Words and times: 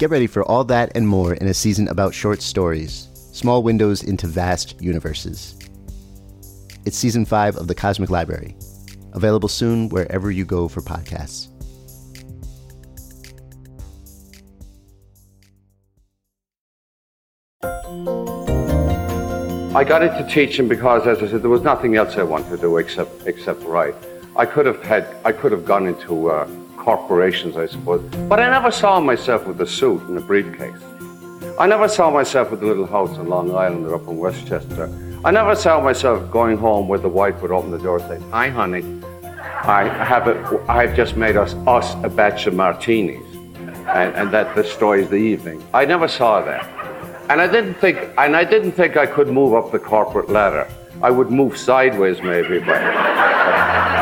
Get 0.00 0.08
ready 0.08 0.26
for 0.26 0.42
all 0.44 0.64
that 0.64 0.92
and 0.94 1.06
more 1.06 1.34
in 1.34 1.46
a 1.46 1.52
season 1.52 1.86
about 1.88 2.14
short 2.14 2.40
stories, 2.40 3.10
small 3.34 3.62
windows 3.62 4.02
into 4.02 4.26
vast 4.26 4.80
universes. 4.80 5.58
It's 6.86 6.96
season 6.96 7.26
five 7.26 7.54
of 7.56 7.68
The 7.68 7.74
Cosmic 7.74 8.08
Library, 8.08 8.56
available 9.12 9.50
soon 9.50 9.90
wherever 9.90 10.30
you 10.30 10.46
go 10.46 10.68
for 10.68 10.80
podcasts. 10.80 11.48
I 19.76 19.84
got 19.84 20.02
into 20.02 20.26
teaching 20.30 20.66
because, 20.66 21.06
as 21.06 21.18
I 21.18 21.28
said, 21.30 21.42
there 21.42 21.50
was 21.50 21.60
nothing 21.60 21.96
else 21.96 22.16
I 22.16 22.22
wanted 22.22 22.48
to 22.48 22.56
do 22.56 22.78
except 22.78 23.26
except 23.26 23.62
write. 23.64 23.94
I 24.34 24.46
could 24.46 24.64
have 24.64 24.82
had, 24.82 25.06
I 25.26 25.32
could 25.32 25.52
have 25.52 25.66
gone 25.66 25.86
into 25.86 26.30
uh, 26.30 26.48
corporations, 26.80 27.56
I 27.56 27.66
suppose, 27.66 28.02
but 28.28 28.40
I 28.40 28.48
never 28.48 28.70
saw 28.70 28.98
myself 29.00 29.46
with 29.46 29.60
a 29.60 29.66
suit 29.66 30.02
and 30.08 30.16
a 30.16 30.20
briefcase. 30.20 30.82
I 31.58 31.66
never 31.66 31.88
saw 31.88 32.10
myself 32.10 32.50
with 32.50 32.62
a 32.62 32.66
little 32.66 32.86
house 32.86 33.16
in 33.18 33.28
Long 33.28 33.54
Island 33.54 33.86
or 33.86 33.94
up 33.96 34.08
in 34.08 34.16
Westchester. 34.16 34.88
I 35.24 35.30
never 35.30 35.54
saw 35.54 35.80
myself 35.80 36.30
going 36.30 36.56
home 36.56 36.88
where 36.88 36.98
the 36.98 37.08
wife 37.08 37.42
would 37.42 37.50
open 37.50 37.70
the 37.70 37.78
door 37.78 37.98
and 37.98 38.08
say, 38.08 38.30
"Hi, 38.30 38.48
honey, 38.48 38.82
I 39.78 39.82
have 40.12 40.26
it. 40.26 40.38
I've 40.68 40.96
just 40.96 41.16
made 41.16 41.36
us 41.36 41.52
us 41.66 41.94
a 42.02 42.08
batch 42.08 42.46
of 42.46 42.54
martinis, 42.54 43.26
and, 43.98 44.14
and 44.18 44.30
that 44.30 44.56
destroys 44.56 45.10
the 45.10 45.22
evening." 45.32 45.62
I 45.74 45.84
never 45.84 46.08
saw 46.08 46.40
that. 46.50 46.64
And 47.28 47.40
I 47.42 47.46
didn't 47.46 47.74
think, 47.74 47.96
and 48.16 48.34
I 48.34 48.44
didn't 48.44 48.72
think 48.72 48.96
I 48.96 49.06
could 49.06 49.28
move 49.28 49.52
up 49.54 49.70
the 49.70 49.78
corporate 49.78 50.30
ladder. 50.30 50.66
I 51.02 51.10
would 51.10 51.30
move 51.30 51.56
sideways 51.56 52.22
maybe, 52.22 52.58
but 52.58 52.82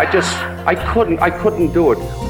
I 0.03 0.09
just, 0.13 0.35
I 0.73 0.75
couldn't, 0.93 1.19
I 1.21 1.31
couldn't 1.31 1.73
do 1.73 1.93
it. 1.93 2.28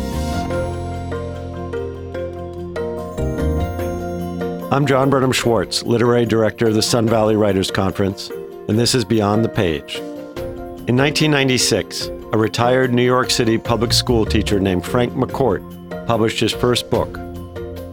I'm 4.71 4.85
John 4.85 5.09
Burnham 5.09 5.33
Schwartz, 5.33 5.83
literary 5.83 6.27
director 6.27 6.69
of 6.69 6.75
the 6.75 6.83
Sun 6.83 7.09
Valley 7.09 7.37
Writers 7.37 7.71
Conference, 7.71 8.29
and 8.69 8.79
this 8.79 8.95
is 8.95 9.03
Beyond 9.03 9.43
the 9.43 9.49
Page. 9.49 9.97
In 9.97 10.95
1996, 10.95 12.09
a 12.09 12.37
retired 12.37 12.93
New 12.93 13.03
York 13.03 13.31
City 13.31 13.57
public 13.57 13.95
school 13.95 14.27
teacher 14.27 14.61
named 14.61 14.85
Frank 14.85 15.15
McCourt 15.15 16.07
published 16.07 16.39
his 16.39 16.53
first 16.53 16.91
book, 16.91 17.17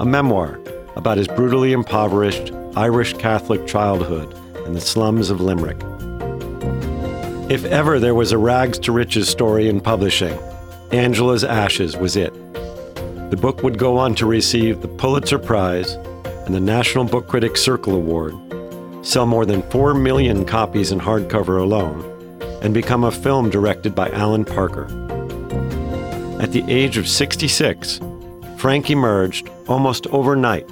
a 0.02 0.06
memoir 0.06 0.60
about 0.98 1.18
his 1.18 1.30
brutally 1.30 1.72
impoverished 1.72 2.52
Irish 2.76 3.14
Catholic 3.14 3.66
childhood 3.66 4.34
in 4.66 4.74
the 4.74 4.82
slums 4.82 5.30
of 5.30 5.40
Limerick. 5.40 5.82
If 7.50 7.64
ever 7.64 8.02
there 8.02 8.16
was 8.16 8.34
a 8.34 8.38
rags 8.38 8.80
to 8.80 8.92
riches 8.92 9.30
story 9.30 9.70
in 9.70 9.80
publishing, 9.80 10.38
Angela's 10.92 11.46
Ashes 11.46 11.96
was 11.96 12.18
it. 12.18 12.34
The 13.32 13.38
book 13.40 13.64
would 13.64 13.78
go 13.78 13.98
on 13.98 14.14
to 14.16 14.26
receive 14.26 14.82
the 14.82 14.90
Pulitzer 14.90 15.40
Prize 15.40 15.98
and 16.46 16.54
the 16.54 16.60
National 16.60 17.04
Book 17.04 17.28
Critics 17.28 17.62
Circle 17.62 17.96
Award, 17.96 18.36
sell 19.06 19.26
more 19.26 19.46
than 19.46 19.62
4 19.70 19.94
million 19.94 20.46
copies 20.46 20.92
in 20.92 21.00
hardcover 21.00 21.62
alone, 21.62 22.04
and 22.62 22.74
become 22.74 23.04
a 23.04 23.12
film 23.12 23.50
directed 23.50 23.94
by 23.94 24.10
Alan 24.12 24.46
Parker. 24.46 24.86
At 26.42 26.52
the 26.52 26.64
age 26.68 26.98
of 26.98 27.08
66, 27.08 28.00
Frank 28.58 28.90
emerged 28.90 29.50
almost 29.68 30.08
overnight 30.08 30.70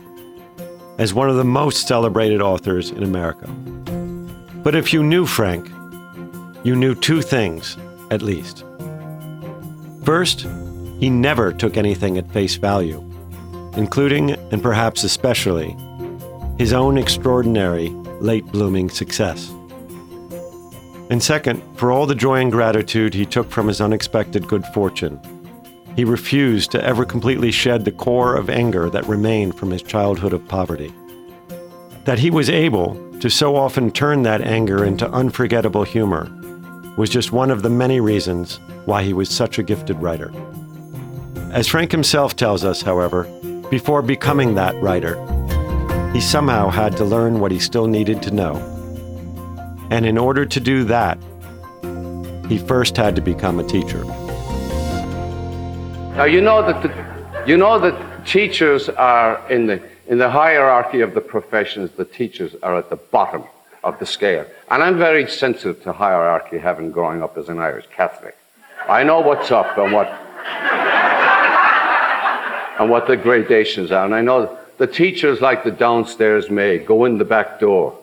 as 0.98 1.14
one 1.14 1.30
of 1.30 1.36
the 1.36 1.44
most 1.44 1.88
celebrated 1.88 2.42
authors 2.42 2.92
in 2.92 3.04
America. 3.04 3.48
But 4.64 4.76
if 4.76 4.94
you 4.94 5.04
knew 5.04 5.26
Frank, 5.26 5.68
you 6.64 6.76
knew 6.76 6.96
two 6.96 7.22
things, 7.22 7.78
at 8.12 8.22
least. 8.22 8.64
First, 10.04 10.48
he 11.00 11.10
never 11.10 11.52
took 11.52 11.78
anything 11.78 12.18
at 12.18 12.32
face 12.32 12.56
value, 12.56 13.04
including, 13.76 14.32
and 14.52 14.62
perhaps 14.62 15.04
especially, 15.04 15.76
his 16.58 16.74
own 16.74 16.98
extraordinary 16.98 17.90
late 18.22 18.46
blooming 18.48 18.90
success. 18.90 19.50
And 21.10 21.22
second, 21.22 21.62
for 21.78 21.92
all 21.92 22.06
the 22.06 22.16
joy 22.16 22.40
and 22.42 22.52
gratitude 22.52 23.14
he 23.14 23.26
took 23.26 23.52
from 23.52 23.68
his 23.68 23.82
unexpected 23.82 24.48
good 24.48 24.66
fortune, 24.68 25.20
he 25.96 26.06
refused 26.06 26.72
to 26.72 26.84
ever 26.84 27.06
completely 27.06 27.52
shed 27.52 27.86
the 27.86 27.92
core 27.92 28.36
of 28.36 28.50
anger 28.50 28.90
that 28.90 29.06
remained 29.06 29.56
from 29.56 29.70
his 29.70 29.84
childhood 29.84 30.34
of 30.34 30.48
poverty. 30.48 30.94
That 32.06 32.20
he 32.20 32.32
was 32.32 32.50
able 32.50 32.96
to 33.20 33.30
so 33.30 33.56
often 33.56 33.92
turn 33.92 34.24
that 34.24 34.42
anger 34.42 34.84
into 34.84 35.10
unforgettable 35.12 35.84
humor 35.84 36.32
was 36.98 37.10
just 37.10 37.32
one 37.32 37.52
of 37.52 37.62
the 37.62 37.70
many 37.70 38.00
reasons 38.00 38.60
why 38.86 39.04
he 39.04 39.14
was 39.14 39.30
such 39.30 39.58
a 39.58 39.64
gifted 39.64 40.02
writer. 40.02 40.32
As 41.52 41.68
Frank 41.68 41.92
himself 41.92 42.36
tells 42.36 42.64
us, 42.64 42.82
however, 42.82 43.28
before 43.70 44.02
becoming 44.02 44.56
that 44.56 44.76
writer, 44.82 45.16
he 46.14 46.22
somehow 46.22 46.70
had 46.70 46.96
to 46.98 47.06
learn 47.06 47.40
what 47.40 47.52
he 47.52 47.60
still 47.60 47.88
needed 47.88 48.22
to 48.24 48.32
know. 48.32 48.58
And 49.90 50.06
in 50.06 50.18
order 50.18 50.46
to 50.46 50.60
do 50.60 50.84
that, 50.86 51.18
he 52.48 52.58
first 52.58 52.98
had 52.98 53.16
to 53.16 53.22
become 53.22 53.60
a 53.60 53.64
teacher. 53.64 54.04
Now 56.16 56.26
you 56.26 56.42
know 56.42 56.62
that 56.62 56.84
the, 56.84 57.48
you 57.48 57.58
know 57.58 57.80
that 57.80 58.26
teachers 58.26 58.90
are 58.90 59.42
in 59.50 59.66
the 59.66 59.82
in 60.08 60.18
the 60.18 60.30
hierarchy 60.30 61.02
of 61.02 61.14
the 61.14 61.22
professions. 61.22 61.92
The 61.92 62.06
teachers 62.06 62.56
are 62.62 62.78
at 62.78 62.90
the 62.90 62.98
bottom 62.98 63.44
of 63.84 63.98
the 64.00 64.06
scale, 64.06 64.46
and 64.70 64.84
I'm 64.84 64.98
very 64.98 65.28
sensitive 65.28 65.82
to 65.84 65.94
hierarchy, 65.94 66.58
having 66.60 66.92
growing 66.92 67.24
up 67.24 67.38
as 67.38 67.50
an 67.50 67.60
Irish 67.60 67.88
Catholic. 67.88 68.38
I 68.88 69.04
know 69.04 69.22
what's 69.22 69.50
up 69.50 69.78
and 69.78 69.94
what 69.94 70.08
and 72.80 72.90
what 72.90 73.08
the 73.08 73.18
gradations 73.18 73.92
are, 73.92 74.06
and 74.06 74.16
I 74.16 74.22
know 74.22 74.58
the 74.78 74.88
teachers, 74.88 75.42
like 75.42 75.64
the 75.64 75.72
downstairs 75.72 76.50
maid, 76.50 76.86
go 76.86 77.06
in 77.06 77.18
the 77.18 77.26
back 77.26 77.60
door. 77.60 78.00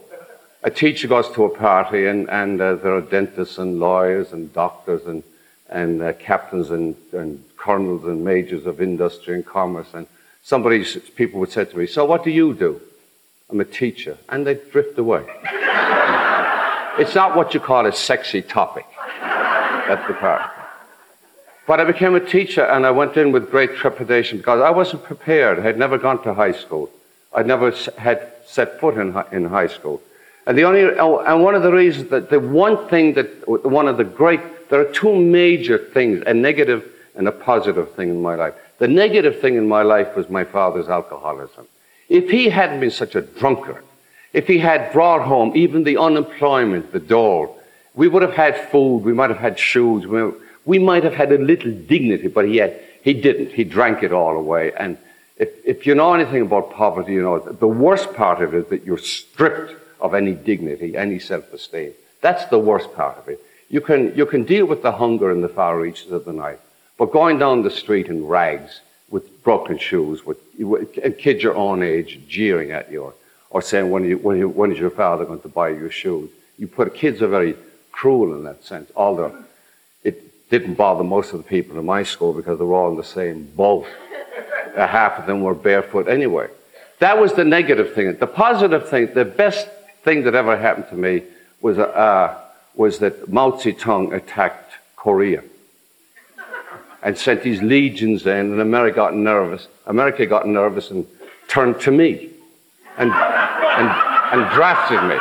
A 0.63 0.71
teacher 0.71 1.09
goes 1.09 1.29
to 1.31 1.45
a 1.45 1.51
party, 1.51 2.07
and, 2.07 2.29
and 2.31 2.61
uh, 2.61 2.75
there 2.77 2.95
are 2.95 3.01
dentists 3.01 3.59
and 3.59 3.81
lawyers 3.81 4.33
and 4.33 4.53
doctors 4.53 5.07
and 5.07 5.23
and 5.71 6.03
uh, 6.03 6.13
captains 6.15 6.71
and, 6.71 6.97
and 7.13 7.43
colonels 7.57 8.05
and 8.05 8.25
majors 8.25 8.67
of 8.67 8.83
industry 8.83 9.35
and 9.37 9.47
commerce. 9.47 9.87
And 9.95 10.07
somebody, 10.43 10.85
people 11.15 11.41
would 11.41 11.53
say 11.53 11.65
to 11.65 11.79
me, 11.79 11.87
So 11.87 12.05
what 12.05 12.25
do 12.25 12.31
you 12.31 12.55
do? 12.55 12.81
I'm 13.49 13.61
a 13.61 13.65
teacher. 13.65 14.19
And 14.29 14.47
they 14.47 14.55
drift 14.55 14.99
away. 14.99 15.25
it's 16.99 17.15
not 17.15 17.37
what 17.37 17.55
you 17.55 17.61
call 17.61 17.87
a 17.87 17.93
sexy 17.93 18.43
topic. 18.43 18.87
That's 19.21 20.07
the 20.07 20.15
part. 20.15 20.51
But 21.67 21.81
I 21.81 21.85
became 21.85 22.15
a 22.15 22.21
teacher 22.21 22.65
and 22.65 22.87
I 22.87 22.91
went 22.91 23.17
in 23.17 23.33
with 23.33 23.51
great 23.51 23.77
trepidation 23.77 24.39
because 24.39 24.61
I 24.61 24.71
wasn't 24.71 25.05
prepared. 25.05 25.59
I 25.59 25.63
had 25.63 25.79
never 25.79 25.99
gone 25.99 26.23
to 26.25 26.35
high 26.35 26.53
school. 26.53 26.91
I'd 27.33 27.47
never 27.47 27.71
had 27.97 28.33
set 28.45 28.81
foot 28.81 28.97
in, 28.97 29.17
in 29.31 29.45
high 29.45 29.69
school. 29.69 30.03
And 30.47 30.59
the 30.59 30.65
only, 30.65 30.83
and 30.83 31.45
one 31.45 31.55
of 31.55 31.63
the 31.63 31.73
reasons 31.73 32.11
that 32.11 32.31
the 32.31 32.41
one 32.41 32.89
thing 32.89 33.15
that, 33.15 33.29
one 33.47 33.87
of 33.87 33.99
the 33.99 34.05
great, 34.05 34.41
there 34.69 34.81
are 34.81 34.93
two 34.93 35.15
major 35.15 35.79
things, 35.79 36.25
a 36.27 36.35
negative 36.35 36.91
and 37.15 37.29
a 37.29 37.33
positive 37.33 37.93
thing 37.95 38.09
in 38.09 38.21
my 38.21 38.35
life. 38.35 38.55
The 38.79 38.89
negative 38.89 39.41
thing 39.41 39.57
in 39.57 39.69
my 39.69 39.83
life 39.83 40.17
was 40.17 40.29
my 40.29 40.45
father's 40.45 40.89
alcoholism. 40.89 41.69
If 42.09 42.31
he 42.31 42.49
hadn't 42.49 42.81
been 42.81 42.91
such 42.91 43.15
a 43.15 43.21
drunkard, 43.21 43.85
if 44.33 44.47
he 44.47 44.59
had 44.59 44.93
brought 44.93 45.23
home 45.23 45.53
even 45.55 45.85
the 45.85 45.99
unemployment, 45.99 46.93
the 46.93 46.99
dole, 46.99 47.61
we 47.95 48.09
would 48.09 48.23
have 48.23 48.35
had 48.35 48.57
food, 48.71 48.99
we 49.01 49.13
might 49.13 49.31
have 49.31 49.39
had 49.39 49.59
shoes, 49.59 50.07
we, 50.07 50.33
we 50.65 50.79
might 50.79 51.05
have 51.05 51.15
had 51.15 51.33
a 51.33 51.39
little 51.39 51.73
dignity, 51.73 52.29
but 52.29 52.47
he, 52.47 52.59
had, 52.59 52.79
he 53.03 53.15
didn't. 53.15 53.53
He 53.53 53.65
drank 53.65 54.03
it 54.03 54.13
all 54.13 54.37
away. 54.37 54.73
And 54.73 54.99
if, 55.37 55.49
if 55.65 55.87
you 55.87 55.95
know 55.95 56.13
anything 56.15 56.43
about 56.43 56.73
poverty, 56.73 57.13
you 57.15 57.23
know 57.23 57.39
the 57.39 57.67
worst 57.67 58.13
part 58.15 58.43
of 58.43 58.55
it 58.55 58.59
is 58.59 58.67
that 58.69 58.85
you're 58.85 58.99
stripped 58.99 59.75
of 60.01 60.15
any 60.15 60.33
dignity, 60.33 60.97
any 60.97 61.19
self 61.19 61.53
esteem. 61.53 61.93
That's 62.21 62.45
the 62.47 62.59
worst 62.59 62.93
part 62.95 63.19
of 63.19 63.29
it. 63.29 63.41
You 63.69 63.81
can, 63.81 64.15
you 64.17 64.27
can 64.27 64.45
deal 64.45 64.67
with 64.67 64.83
the 64.83 64.93
hunger 64.93 65.31
in 65.31 65.41
the 65.41 65.49
far 65.49 65.79
reaches 65.79 66.11
of 66.11 66.25
the 66.25 66.33
night, 66.33 66.61
but 66.99 67.13
going 67.13 67.39
down 67.39 67.63
the 67.63 67.71
street 67.71 68.09
in 68.09 68.27
rags 68.27 68.81
with 69.11 69.43
broken 69.43 69.79
shoes, 69.79 70.25
with, 70.27 70.39
kids 71.19 71.43
your 71.43 71.57
own 71.57 71.83
age 71.83 72.21
jeering 72.29 72.73
at 72.73 72.91
you, 72.91 73.03
or, 73.05 73.15
or 73.51 73.63
saying, 73.63 73.91
when, 73.91 74.05
you, 74.05 74.19
when, 74.19 74.39
you, 74.39 74.49
when 74.49 74.73
is 74.73 74.79
your 74.79 74.91
father 74.91 75.25
going 75.25 75.41
to 75.41 75.49
buy 75.49 75.71
you 75.71 75.89
shoes? 75.89 76.31
You 76.59 76.67
put 76.67 76.95
kids 76.95 77.23
are 77.23 77.29
very 77.29 77.57
cruel 77.93 78.35
in 78.37 78.45
that 78.45 78.65
sense, 78.65 78.91
although 78.95 79.45
didn't 80.51 80.75
bother 80.75 81.05
most 81.05 81.33
of 81.33 81.39
the 81.39 81.49
people 81.49 81.79
in 81.79 81.87
my 81.87 82.03
school 82.03 82.33
because 82.33 82.59
they 82.59 82.65
were 82.65 82.75
all 82.75 82.91
in 82.91 82.97
the 82.97 83.05
same 83.05 83.45
boat. 83.57 83.87
Uh, 84.77 84.87
half 84.87 85.19
of 85.19 85.27
them 85.27 85.43
were 85.43 85.55
barefoot 85.55 86.09
anyway. 86.09 86.49
That 86.99 87.19
was 87.19 87.33
the 87.33 87.45
negative 87.45 87.95
thing. 87.95 88.17
The 88.19 88.27
positive 88.27 88.89
thing, 88.89 89.15
the 89.15 89.25
best 89.25 89.69
thing 90.03 90.25
that 90.25 90.35
ever 90.35 90.57
happened 90.57 90.89
to 90.91 90.97
me 90.97 91.23
was, 91.61 91.79
uh, 91.79 92.39
was 92.75 92.99
that 92.99 93.33
Mao 93.33 93.53
Zedong 93.53 94.13
attacked 94.13 94.75
Korea 94.97 95.43
and 97.03 97.17
sent 97.17 97.43
his 97.43 97.63
legions 97.63 98.27
in, 98.27 98.53
and 98.53 98.61
America 98.61 98.97
got 98.97 99.15
nervous. 99.15 99.69
America 99.87 100.27
got 100.27 100.47
nervous 100.47 100.91
and 100.91 101.07
turned 101.49 101.81
to 101.81 101.91
me 101.91 102.31
and, 102.99 103.11
and, 103.11 103.89
and 104.33 104.51
drafted 104.53 105.03
me. 105.05 105.17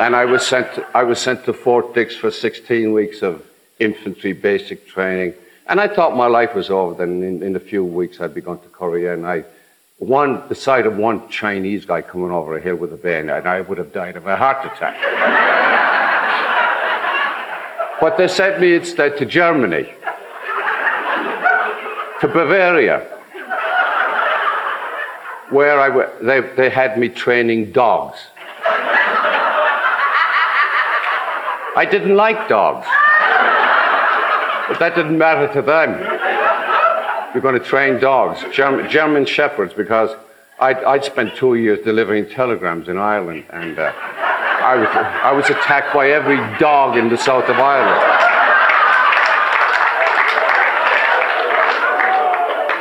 And 0.00 0.16
I 0.16 0.24
was, 0.24 0.46
sent 0.46 0.74
to, 0.76 0.86
I 0.96 1.02
was 1.02 1.18
sent 1.18 1.44
to 1.44 1.52
Fort 1.52 1.94
Dix 1.94 2.16
for 2.16 2.30
16 2.30 2.94
weeks 2.94 3.20
of 3.20 3.44
infantry 3.78 4.32
basic 4.32 4.86
training. 4.86 5.34
And 5.66 5.78
I 5.78 5.88
thought 5.88 6.16
my 6.16 6.26
life 6.26 6.54
was 6.54 6.70
over. 6.70 6.94
Then 6.94 7.22
in, 7.22 7.42
in 7.42 7.54
a 7.54 7.60
few 7.60 7.84
weeks, 7.84 8.18
I'd 8.18 8.32
be 8.32 8.40
going 8.40 8.60
to 8.60 8.68
Korea. 8.68 9.12
And 9.12 9.26
I, 9.26 9.44
one, 9.98 10.48
the 10.48 10.54
sight 10.54 10.86
of 10.86 10.96
one 10.96 11.28
Chinese 11.28 11.84
guy 11.84 12.00
coming 12.00 12.30
over 12.30 12.56
a 12.56 12.62
hill 12.62 12.76
with 12.76 12.94
a 12.94 12.96
bayonet, 12.96 13.46
I 13.46 13.60
would 13.60 13.76
have 13.76 13.92
died 13.92 14.16
of 14.16 14.26
a 14.26 14.36
heart 14.36 14.64
attack. 14.64 14.96
but 18.00 18.16
they 18.16 18.26
sent 18.26 18.58
me 18.58 18.76
instead 18.76 19.18
to 19.18 19.26
Germany, 19.26 19.92
to 22.22 22.26
Bavaria, 22.26 23.00
where 25.50 25.78
I, 25.78 26.08
they, 26.22 26.40
they 26.56 26.70
had 26.70 26.98
me 26.98 27.10
training 27.10 27.72
dogs. 27.72 28.18
I 31.76 31.84
didn't 31.84 32.16
like 32.16 32.48
dogs. 32.48 32.86
But 34.68 34.78
that 34.78 34.94
didn't 34.94 35.18
matter 35.18 35.52
to 35.54 35.62
them. 35.62 35.98
We're 37.34 37.40
going 37.40 37.58
to 37.58 37.64
train 37.64 38.00
dogs, 38.00 38.44
German, 38.52 38.90
German 38.90 39.24
shepherds, 39.24 39.72
because 39.72 40.10
I'd, 40.58 40.82
I'd, 40.84 41.04
spent 41.04 41.36
two 41.36 41.54
years 41.54 41.78
delivering 41.84 42.28
telegrams 42.28 42.88
in 42.88 42.98
Ireland, 42.98 43.44
and 43.50 43.78
uh, 43.78 43.92
I, 43.94 44.76
was, 44.76 44.88
I 44.88 45.32
was 45.32 45.48
attacked 45.48 45.94
by 45.94 46.10
every 46.10 46.36
dog 46.58 46.96
in 46.96 47.08
the 47.08 47.16
south 47.16 47.48
of 47.48 47.56
Ireland. 47.56 48.20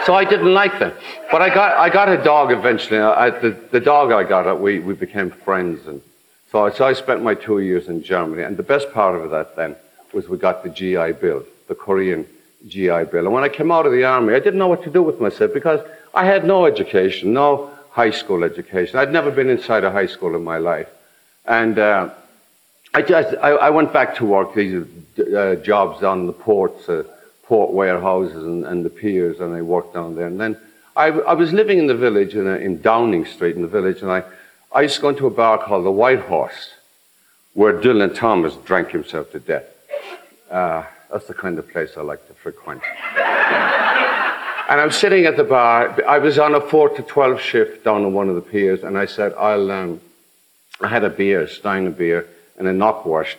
So 0.06 0.16
I 0.16 0.26
didn't 0.26 0.54
like 0.54 0.80
them. 0.80 0.94
But 1.32 1.44
I 1.44 1.54
got, 1.54 1.78
I 1.78 1.90
got 1.90 2.10
a 2.10 2.24
dog 2.24 2.52
eventually. 2.52 3.00
I, 3.00 3.30
the, 3.30 3.56
the 3.72 3.80
dog 3.80 4.12
I 4.12 4.24
got, 4.24 4.60
we, 4.60 4.80
we 4.80 4.96
became 4.96 5.30
friends. 5.30 5.86
And 5.86 6.02
so, 6.52 6.70
so 6.72 6.86
I 6.86 6.94
spent 6.94 7.24
my 7.24 7.36
two 7.36 7.60
years 7.60 7.90
in 7.90 8.02
Germany. 8.04 8.44
And 8.44 8.58
the 8.58 8.64
best 8.64 8.92
part 8.92 9.20
of 9.20 9.30
that 9.32 9.56
then 9.56 9.76
was 10.14 10.28
we 10.28 10.38
got 10.38 10.64
the 10.64 10.70
GI 10.70 11.14
Bill, 11.14 11.44
the 11.68 11.76
Korean 11.76 12.26
GI 12.68 13.06
Bill. 13.12 13.26
And 13.26 13.34
when 13.34 13.44
I 13.44 13.50
came 13.50 13.72
out 13.72 13.86
of 13.86 13.92
the 13.92 14.04
army, 14.04 14.34
I 14.34 14.40
didn't 14.40 14.60
know 14.60 14.68
what 14.68 14.84
to 14.84 14.90
do 14.90 15.04
with 15.04 15.20
myself 15.20 15.54
because 15.54 15.80
I 16.14 16.26
had 16.26 16.46
no 16.46 16.66
education, 16.66 17.34
no 17.34 17.72
high 17.92 18.12
school 18.12 18.44
education. 18.44 18.98
I'd 18.98 19.12
never 19.12 19.32
been 19.32 19.50
inside 19.50 19.84
a 19.84 19.92
high 19.92 20.08
school 20.08 20.36
in 20.36 20.44
my 20.44 20.58
life. 20.58 20.90
And 21.46 21.78
uh, 21.78 22.10
I, 22.94 23.02
just, 23.02 23.36
I, 23.38 23.50
I, 23.50 23.70
went 23.70 23.94
back 23.94 24.16
to 24.16 24.26
work, 24.26 24.54
these 24.54 24.86
uh, 25.20 25.56
jobs 25.56 26.04
on 26.04 26.28
the 26.28 26.34
ports, 26.34 26.90
uh, 26.90 27.04
port 27.44 27.72
warehouses 27.72 28.44
and, 28.44 28.66
and, 28.66 28.86
the 28.86 28.90
piers, 28.90 29.40
and 29.40 29.56
I 29.56 29.62
worked 29.62 29.94
down 29.94 30.16
there. 30.16 30.28
And 30.28 30.40
then 30.40 30.58
I, 30.96 31.08
I 31.08 31.34
was 31.34 31.54
living 31.54 31.80
in 31.80 31.88
the 31.88 31.96
village, 31.96 32.36
in, 32.36 32.48
a, 32.48 32.56
in 32.56 32.82
Downing 32.82 33.26
Street 33.26 33.56
in 33.56 33.62
the 33.62 33.68
village, 33.68 34.02
and 34.02 34.12
I, 34.12 34.24
I 34.72 34.82
used 34.82 34.96
to 34.96 35.02
go 35.02 35.10
into 35.10 35.26
a 35.26 35.32
bar 35.32 35.58
called 35.58 35.84
the 35.84 35.92
White 35.92 36.20
Horse, 36.20 36.74
where 37.54 37.74
Dylan 37.74 38.14
Thomas 38.14 38.56
drank 38.66 38.92
himself 38.92 39.32
to 39.32 39.40
death. 39.40 39.66
Uh, 40.52 40.84
that's 41.12 41.26
the 41.26 41.34
kind 41.34 41.58
of 41.58 41.68
place 41.68 41.92
I 41.98 42.02
like 42.02 42.28
to 42.28 42.34
frequent. 42.36 42.84
and 43.18 44.80
I'm 44.80 44.92
sitting 44.92 45.26
at 45.26 45.38
the 45.38 45.44
bar. 45.44 46.00
I 46.08 46.20
was 46.20 46.38
on 46.38 46.54
a 46.54 46.62
4 46.62 46.90
to 46.90 47.02
12 47.02 47.42
shift 47.42 47.84
down 47.84 48.06
on 48.06 48.14
one 48.14 48.30
of 48.30 48.36
the 48.36 48.42
piers, 48.42 48.84
and 48.84 48.96
I 48.96 49.08
said, 49.08 49.34
I'll, 49.34 49.72
um, 49.72 50.02
I 50.82 50.88
had 50.88 51.04
a 51.04 51.10
beer, 51.10 51.42
a 51.42 51.48
stein 51.48 51.88
of 51.88 51.98
beer, 51.98 52.28
and 52.60 52.68
a 52.68 52.72
knockwurst. 52.72 53.38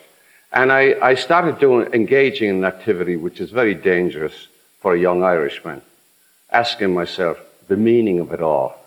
And 0.53 0.73
I, 0.73 0.97
I 1.01 1.15
started 1.15 1.61
doing, 1.61 1.93
engaging 1.93 2.49
in 2.49 2.57
an 2.57 2.65
activity 2.65 3.15
which 3.15 3.41
is 3.41 3.53
very 3.53 3.77
dangerous 3.77 4.49
for 4.81 4.95
a 4.95 4.99
young 4.99 5.23
Irishman, 5.23 5.81
asking 6.51 6.93
myself 6.93 7.39
the 7.69 7.77
meaning 7.77 8.19
of 8.19 8.33
it 8.33 8.41
all. 8.41 8.80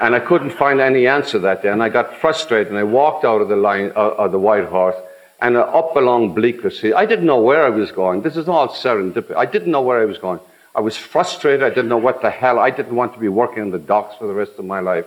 And 0.00 0.14
I 0.14 0.20
couldn't 0.20 0.50
find 0.50 0.80
any 0.80 1.06
answer 1.06 1.38
that 1.40 1.62
day, 1.62 1.70
and 1.70 1.82
I 1.82 1.88
got 1.88 2.16
frustrated, 2.16 2.68
and 2.68 2.78
I 2.78 2.84
walked 2.84 3.24
out 3.24 3.40
of 3.40 3.48
the 3.48 3.56
line, 3.56 3.92
uh, 3.96 4.10
of 4.10 4.32
the 4.32 4.38
White 4.38 4.66
Horse, 4.66 4.96
and 5.40 5.56
uh, 5.56 5.60
up 5.60 5.96
along 5.96 6.34
Bleecker 6.34 6.70
Street. 6.70 6.94
I 6.94 7.04
didn't 7.04 7.26
know 7.26 7.40
where 7.40 7.64
I 7.64 7.70
was 7.70 7.90
going. 7.90 8.22
This 8.22 8.36
is 8.36 8.48
all 8.48 8.68
serendipity. 8.68 9.34
I 9.36 9.46
didn't 9.46 9.72
know 9.72 9.82
where 9.82 10.00
I 10.00 10.04
was 10.04 10.18
going. 10.18 10.38
I 10.74 10.80
was 10.80 10.96
frustrated. 10.96 11.64
I 11.64 11.70
didn't 11.70 11.88
know 11.88 11.98
what 11.98 12.22
the 12.22 12.30
hell. 12.30 12.60
I 12.60 12.70
didn't 12.70 12.94
want 12.94 13.12
to 13.14 13.18
be 13.18 13.28
working 13.28 13.64
in 13.64 13.70
the 13.70 13.78
docks 13.78 14.16
for 14.16 14.28
the 14.28 14.34
rest 14.34 14.52
of 14.58 14.64
my 14.64 14.80
life. 14.80 15.06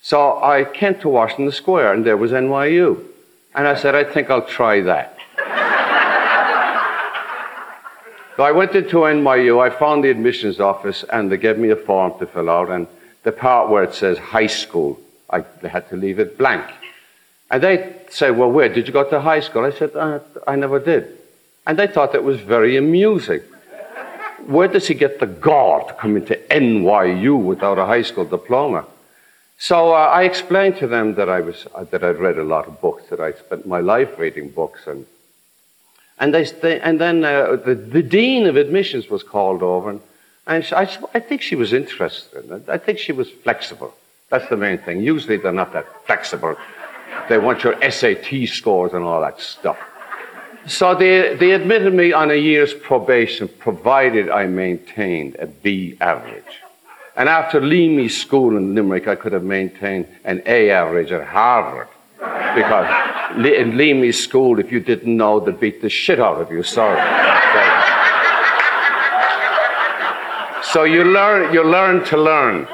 So 0.00 0.42
I 0.42 0.64
came 0.64 0.98
to 1.00 1.08
Washington 1.10 1.52
Square, 1.52 1.92
and 1.92 2.04
there 2.04 2.16
was 2.16 2.32
NYU. 2.32 3.04
And 3.54 3.68
I 3.68 3.74
said, 3.74 3.94
I 3.94 4.04
think 4.04 4.30
I'll 4.30 4.46
try 4.46 4.80
that. 4.80 5.18
so 8.36 8.42
I 8.42 8.52
went 8.52 8.74
into 8.74 8.96
NYU. 8.96 9.60
I 9.60 9.68
found 9.68 10.02
the 10.02 10.10
admissions 10.10 10.58
office, 10.58 11.04
and 11.12 11.30
they 11.30 11.36
gave 11.36 11.58
me 11.58 11.68
a 11.68 11.76
form 11.76 12.18
to 12.18 12.26
fill 12.26 12.48
out. 12.48 12.70
And 12.70 12.86
the 13.22 13.32
part 13.32 13.70
where 13.70 13.82
it 13.82 13.94
says 13.94 14.18
high 14.18 14.46
school, 14.46 15.00
I 15.30 15.44
had 15.62 15.88
to 15.90 15.96
leave 15.96 16.18
it 16.18 16.38
blank. 16.38 16.64
And 17.50 17.62
they 17.62 17.94
say, 18.10 18.30
Well, 18.30 18.50
where? 18.50 18.68
Did 18.68 18.86
you 18.86 18.92
go 18.92 19.08
to 19.08 19.20
high 19.20 19.40
school? 19.40 19.64
I 19.64 19.70
said, 19.70 19.94
uh, 19.94 20.20
I 20.46 20.56
never 20.56 20.78
did. 20.78 21.18
And 21.66 21.78
they 21.78 21.86
thought 21.86 22.12
that 22.12 22.24
was 22.24 22.40
very 22.40 22.76
amusing. 22.76 23.40
Where 24.46 24.66
does 24.66 24.88
he 24.88 24.94
get 24.94 25.20
the 25.20 25.26
gall 25.26 25.86
to 25.86 25.94
come 25.94 26.16
into 26.16 26.34
NYU 26.50 27.40
without 27.40 27.78
a 27.78 27.86
high 27.86 28.02
school 28.02 28.24
diploma? 28.24 28.86
So 29.58 29.92
uh, 29.92 29.98
I 29.98 30.24
explained 30.24 30.78
to 30.78 30.88
them 30.88 31.14
that 31.14 31.28
I 31.28 31.40
was 31.40 31.68
uh, 31.72 31.84
that 31.84 32.02
I'd 32.02 32.18
read 32.18 32.38
a 32.38 32.42
lot 32.42 32.66
of 32.66 32.80
books, 32.80 33.04
that 33.10 33.20
I 33.20 33.32
spent 33.32 33.64
my 33.64 33.78
life 33.78 34.18
reading 34.18 34.50
books, 34.50 34.88
and 34.88 35.06
and 36.18 36.34
they, 36.34 36.44
they 36.44 36.80
and 36.80 37.00
then 37.00 37.24
uh, 37.24 37.56
the, 37.64 37.76
the 37.76 38.02
dean 38.02 38.46
of 38.46 38.56
admissions 38.56 39.08
was 39.08 39.22
called 39.22 39.62
over, 39.62 39.90
and, 39.90 40.00
and 40.46 40.68
I, 40.72 40.82
I 41.14 41.20
think 41.20 41.40
she 41.40 41.54
was 41.54 41.72
interested. 41.72 42.68
I 42.68 42.78
think 42.78 42.98
she 42.98 43.12
was 43.12 43.30
flexible. 43.30 43.94
That's 44.30 44.48
the 44.48 44.56
main 44.56 44.78
thing. 44.78 45.00
Usually 45.00 45.36
they're 45.36 45.52
not 45.52 45.72
that 45.72 45.86
flexible. 46.06 46.56
They 47.28 47.38
want 47.38 47.62
your 47.62 47.76
SAT 47.90 48.48
scores 48.48 48.92
and 48.94 49.04
all 49.04 49.20
that 49.20 49.40
stuff. 49.40 49.78
So 50.66 50.94
they, 50.94 51.36
they 51.36 51.52
admitted 51.52 51.92
me 51.92 52.12
on 52.12 52.30
a 52.30 52.34
year's 52.34 52.72
probation, 52.72 53.48
provided 53.48 54.30
I 54.30 54.46
maintained 54.46 55.36
a 55.38 55.46
B 55.46 55.96
average. 56.00 56.60
And 57.16 57.28
after 57.28 57.60
Leamy 57.60 58.08
School 58.08 58.56
in 58.56 58.74
Limerick, 58.74 59.06
I 59.06 59.16
could 59.16 59.32
have 59.32 59.44
maintained 59.44 60.06
an 60.24 60.42
A 60.46 60.70
average 60.70 61.12
at 61.12 61.26
Harvard. 61.26 61.88
Because 62.54 63.44
in 63.44 63.76
Leamy 63.76 64.12
School, 64.12 64.58
if 64.58 64.72
you 64.72 64.80
didn't 64.80 65.16
know, 65.16 65.40
they'd 65.40 65.58
beat 65.58 65.82
the 65.82 65.90
shit 65.90 66.20
out 66.20 66.40
of 66.40 66.50
you. 66.50 66.62
Sorry. 66.62 66.98
so 70.72 70.84
you 70.84 71.04
learn, 71.04 71.52
you 71.52 71.62
learn 71.64 72.04
to 72.06 72.16
learn. 72.16 72.66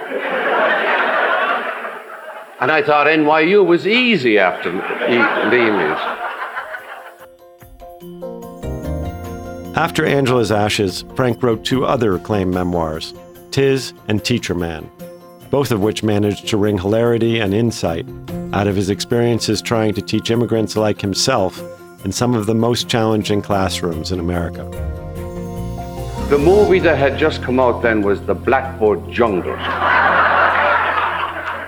And 2.61 2.73
I 2.73 2.83
thought 2.83 3.07
NYU 3.07 3.65
was 3.65 3.87
easy 3.87 4.39
after 4.39 4.73
Leamy's. 4.73 5.99
After 9.77 10.05
Angela's 10.05 10.51
ashes, 10.51 11.05
Frank 11.15 11.41
wrote 11.43 11.65
two 11.65 11.85
other 11.85 12.15
acclaimed 12.15 12.53
memoirs, 12.53 13.15
'Tis 13.51 13.93
and 14.09 14.25
Teacher 14.25 14.55
Man. 14.55 14.91
both 15.51 15.71
of 15.71 15.81
which 15.81 16.03
managed 16.03 16.47
to 16.47 16.59
wring 16.59 16.77
hilarity 16.77 17.41
and 17.41 17.55
insight 17.55 18.07
out 18.53 18.67
of 18.67 18.77
his 18.77 18.91
experiences 18.91 19.63
trying 19.63 19.95
to 19.95 20.03
teach 20.03 20.31
immigrants 20.31 20.77
like 20.77 21.01
himself 21.01 21.63
in 22.05 22.13
some 22.13 22.35
of 22.35 22.45
the 22.45 22.55
most 22.55 22.87
challenging 22.87 23.41
classrooms 23.41 24.13
in 24.13 24.21
America. 24.21 24.69
The 26.29 26.37
movie 26.37 26.79
that 26.81 26.99
had 26.99 27.17
just 27.17 27.43
come 27.43 27.59
out 27.59 27.81
then 27.81 28.03
was 28.03 28.21
The 28.21 28.35
Blackboard 28.35 29.11
Jungle. 29.11 29.57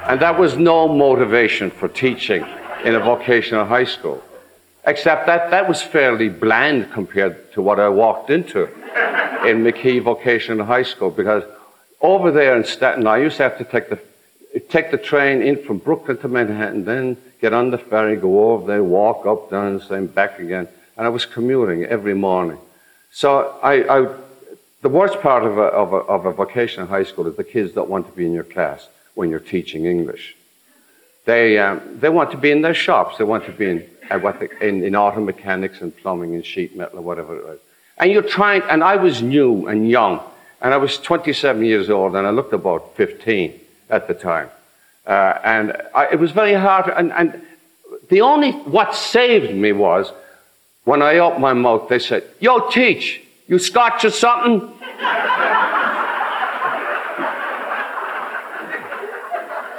and 0.06 0.20
that 0.20 0.38
was 0.38 0.58
no 0.58 0.86
motivation 0.86 1.70
for 1.70 1.88
teaching 1.88 2.44
in 2.84 2.94
a 2.94 3.00
vocational 3.00 3.64
high 3.64 3.86
school. 3.86 4.22
Except 4.86 5.24
that 5.24 5.50
that 5.50 5.66
was 5.66 5.80
fairly 5.80 6.28
bland 6.28 6.92
compared 6.92 7.50
to 7.54 7.62
what 7.62 7.80
I 7.80 7.88
walked 7.88 8.28
into 8.28 8.64
in 9.46 9.64
McKee 9.64 10.02
Vocational 10.02 10.66
High 10.66 10.82
School 10.82 11.10
because 11.10 11.42
over 12.02 12.30
there 12.30 12.54
in 12.54 12.64
Staten, 12.64 13.06
I 13.06 13.16
used 13.16 13.38
to 13.38 13.44
have 13.44 13.56
to 13.56 13.64
take 13.64 13.88
the 13.88 13.98
take 14.68 14.90
the 14.90 14.98
train 14.98 15.40
in 15.40 15.62
from 15.62 15.78
Brooklyn 15.78 16.18
to 16.18 16.28
Manhattan, 16.28 16.84
then 16.84 17.16
get 17.40 17.54
on 17.54 17.70
the 17.70 17.78
ferry, 17.78 18.16
go 18.16 18.52
over 18.52 18.66
there, 18.66 18.84
walk 18.84 19.24
up, 19.24 19.48
down, 19.48 19.80
and 19.88 20.14
back 20.14 20.38
again. 20.38 20.68
And 20.98 21.06
I 21.06 21.08
was 21.08 21.24
commuting 21.24 21.84
every 21.84 22.12
morning. 22.12 22.58
So 23.10 23.58
I, 23.62 23.84
I 23.84 24.16
the 24.82 24.88
worst 24.88 25.20
part 25.20 25.44
of 25.44 25.58
a, 25.58 25.62
of, 25.62 25.92
a, 25.92 25.96
of 25.96 26.26
a 26.26 26.32
vocational 26.32 26.86
high 26.86 27.04
school 27.04 27.26
is 27.26 27.36
the 27.36 27.44
kids 27.44 27.72
don't 27.72 27.90
want 27.90 28.06
to 28.06 28.12
be 28.12 28.24
in 28.24 28.32
your 28.32 28.44
class 28.44 28.88
when 29.14 29.28
you're 29.28 29.38
teaching 29.38 29.84
English. 29.86 30.36
They, 31.26 31.58
um, 31.58 31.98
they 32.00 32.08
want 32.08 32.30
to 32.30 32.38
be 32.38 32.50
in 32.50 32.62
their 32.62 32.74
shops. 32.74 33.18
They 33.18 33.24
want 33.24 33.44
to 33.44 33.52
be 33.52 33.70
in, 33.70 33.90
uh, 34.10 34.18
what 34.18 34.40
the, 34.40 34.48
in, 34.66 34.82
in 34.82 34.96
auto 34.96 35.20
mechanics 35.20 35.80
and 35.82 35.94
plumbing 35.96 36.34
and 36.34 36.44
sheet 36.44 36.74
metal 36.76 37.00
or 37.00 37.02
whatever 37.02 37.36
it 37.36 37.44
was. 37.44 37.58
And 37.98 38.10
you're 38.10 38.22
trying, 38.22 38.62
and 38.62 38.82
I 38.82 38.96
was 38.96 39.20
new 39.20 39.66
and 39.66 39.88
young, 39.88 40.20
and 40.62 40.72
I 40.72 40.78
was 40.78 40.96
27 40.98 41.62
years 41.64 41.90
old, 41.90 42.16
and 42.16 42.26
I 42.26 42.30
looked 42.30 42.54
about 42.54 42.96
15 42.96 43.60
at 43.90 44.08
the 44.08 44.14
time. 44.14 44.48
Uh, 45.06 45.38
and 45.44 45.76
I, 45.94 46.06
it 46.12 46.18
was 46.18 46.30
very 46.30 46.54
hard, 46.54 46.90
and, 46.96 47.12
and 47.12 47.42
the 48.08 48.22
only, 48.22 48.52
what 48.52 48.94
saved 48.94 49.54
me 49.54 49.72
was 49.72 50.12
when 50.84 51.02
I 51.02 51.18
opened 51.18 51.42
my 51.42 51.52
mouth, 51.52 51.88
they 51.88 51.98
said, 51.98 52.24
Yo, 52.40 52.70
teach, 52.70 53.22
you 53.50 53.58
scotch 53.58 54.04
or 54.04 54.10
something? 54.10 54.60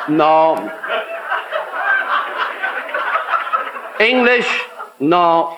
no. 0.10 0.58
English? 4.01 4.62
No. 5.00 5.58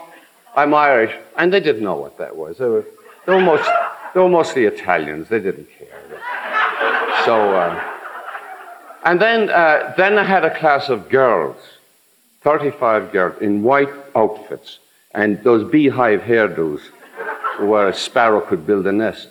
I'm 0.56 0.76
Irish. 0.76 1.16
And 1.38 1.52
they 1.52 1.60
didn't 1.60 1.84
know 1.84 1.96
what 1.96 2.20
that 2.20 2.36
was. 2.36 2.60
They 2.60 2.66
were, 2.66 2.86
they 3.26 3.34
were, 3.34 3.42
most, 3.42 3.68
they 4.14 4.20
were 4.20 4.30
mostly 4.30 4.66
Italians. 4.66 5.30
They 5.30 5.40
didn't 5.40 5.68
care. 5.80 5.90
So, 7.26 7.56
uh, 7.56 7.84
and 9.06 9.20
then, 9.20 9.50
uh, 9.50 9.96
then 9.98 10.20
I 10.20 10.24
had 10.24 10.46
a 10.46 10.56
class 10.56 10.88
of 10.90 11.10
girls, 11.10 11.58
35 12.42 13.12
girls 13.12 13.42
in 13.42 13.64
white 13.64 13.90
outfits 14.16 14.78
and 15.16 15.44
those 15.44 15.70
beehive 15.72 16.22
hairdos 16.22 16.82
where 17.60 17.90
a 17.90 17.94
sparrow 17.94 18.42
could 18.42 18.66
build 18.66 18.88
a 18.88 18.92
nest. 18.92 19.30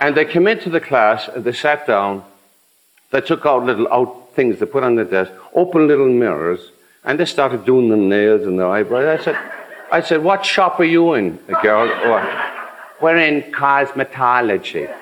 And 0.00 0.16
they 0.16 0.24
came 0.24 0.46
into 0.46 0.70
the 0.70 0.80
class 0.80 1.28
and 1.28 1.44
they 1.44 1.52
sat 1.52 1.86
down. 1.86 2.24
They 3.10 3.20
took 3.20 3.46
out 3.46 3.64
little 3.64 3.88
out 3.92 4.34
things 4.34 4.58
they 4.60 4.66
put 4.66 4.84
on 4.84 4.94
the 4.96 5.04
desk, 5.04 5.32
opened 5.54 5.88
little 5.88 6.08
mirrors, 6.08 6.70
and 7.04 7.18
they 7.18 7.24
started 7.24 7.64
doing 7.64 7.88
their 7.88 7.96
nails 7.98 8.46
and 8.46 8.58
their 8.58 8.68
eyebrows. 8.68 9.20
I 9.20 9.24
said, 9.24 9.38
I 9.90 10.00
said, 10.02 10.22
what 10.22 10.44
shop 10.44 10.78
are 10.80 10.84
you 10.84 11.14
in, 11.14 11.38
the 11.46 11.54
girl? 11.62 11.86
We're 13.00 13.16
in 13.16 13.52
cosmetology. 13.52 14.92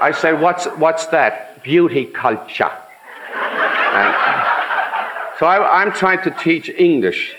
I 0.00 0.12
said, 0.12 0.40
what's, 0.40 0.66
what's 0.66 1.06
that? 1.06 1.62
Beauty 1.62 2.06
culture. 2.06 2.70
And 3.94 4.14
so 5.38 5.46
I, 5.46 5.82
I'm 5.82 5.92
trying 5.92 6.22
to 6.22 6.30
teach 6.30 6.68
English. 6.68 7.36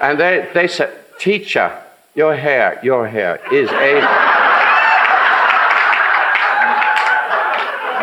And 0.00 0.18
they, 0.18 0.48
they 0.54 0.66
said, 0.68 0.92
teacher, 1.18 1.82
your 2.18 2.34
hair, 2.34 2.80
your 2.82 3.06
hair 3.06 3.38
is 3.52 3.70
a... 3.70 3.92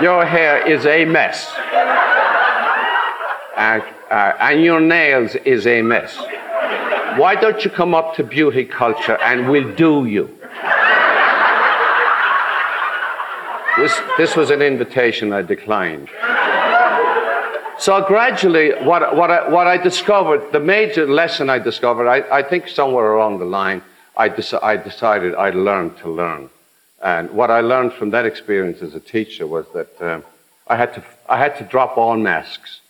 Your 0.01 0.25
hair 0.25 0.65
is 0.65 0.85
a 0.85 1.03
mess. 1.03 1.53
Uh, 3.57 3.81
uh, 4.09 4.37
and 4.39 4.63
your 4.63 4.79
nails 4.79 5.35
is 5.35 5.67
a 5.67 5.81
mess. 5.81 6.15
Why 7.19 7.35
don't 7.35 7.65
you 7.65 7.69
come 7.69 7.93
up 7.93 8.15
to 8.15 8.23
beauty 8.23 8.63
culture 8.63 9.17
and 9.21 9.49
we'll 9.49 9.75
do 9.75 10.05
you? 10.05 10.27
This, 13.77 13.99
this 14.17 14.35
was 14.37 14.49
an 14.49 14.61
invitation 14.61 15.33
I 15.33 15.41
declined. 15.41 16.07
So 17.79 18.01
gradually, 18.07 18.71
what, 18.85 19.13
what, 19.17 19.29
I, 19.29 19.49
what 19.49 19.67
I 19.67 19.75
discovered, 19.75 20.53
the 20.53 20.61
major 20.61 21.05
lesson 21.05 21.49
I 21.49 21.59
discovered, 21.59 22.07
I, 22.07 22.23
I 22.39 22.43
think 22.43 22.69
somewhere 22.69 23.15
along 23.15 23.39
the 23.39 23.45
line, 23.45 23.81
I, 24.17 24.29
dec- 24.29 24.63
I 24.63 24.77
decided 24.77 25.35
I'd 25.35 25.55
learn 25.55 25.93
to 25.95 26.09
learn. 26.09 26.49
And 27.01 27.31
what 27.31 27.51
I 27.51 27.61
learned 27.61 27.93
from 27.93 28.09
that 28.11 28.25
experience 28.25 28.81
as 28.81 28.95
a 28.95 28.99
teacher 28.99 29.45
was 29.45 29.65
that 29.73 30.01
um, 30.01 30.23
I, 30.67 30.75
had 30.75 30.93
to, 30.95 31.03
I 31.27 31.37
had 31.37 31.57
to 31.57 31.63
drop 31.63 31.97
all 31.97 32.17
masks, 32.17 32.81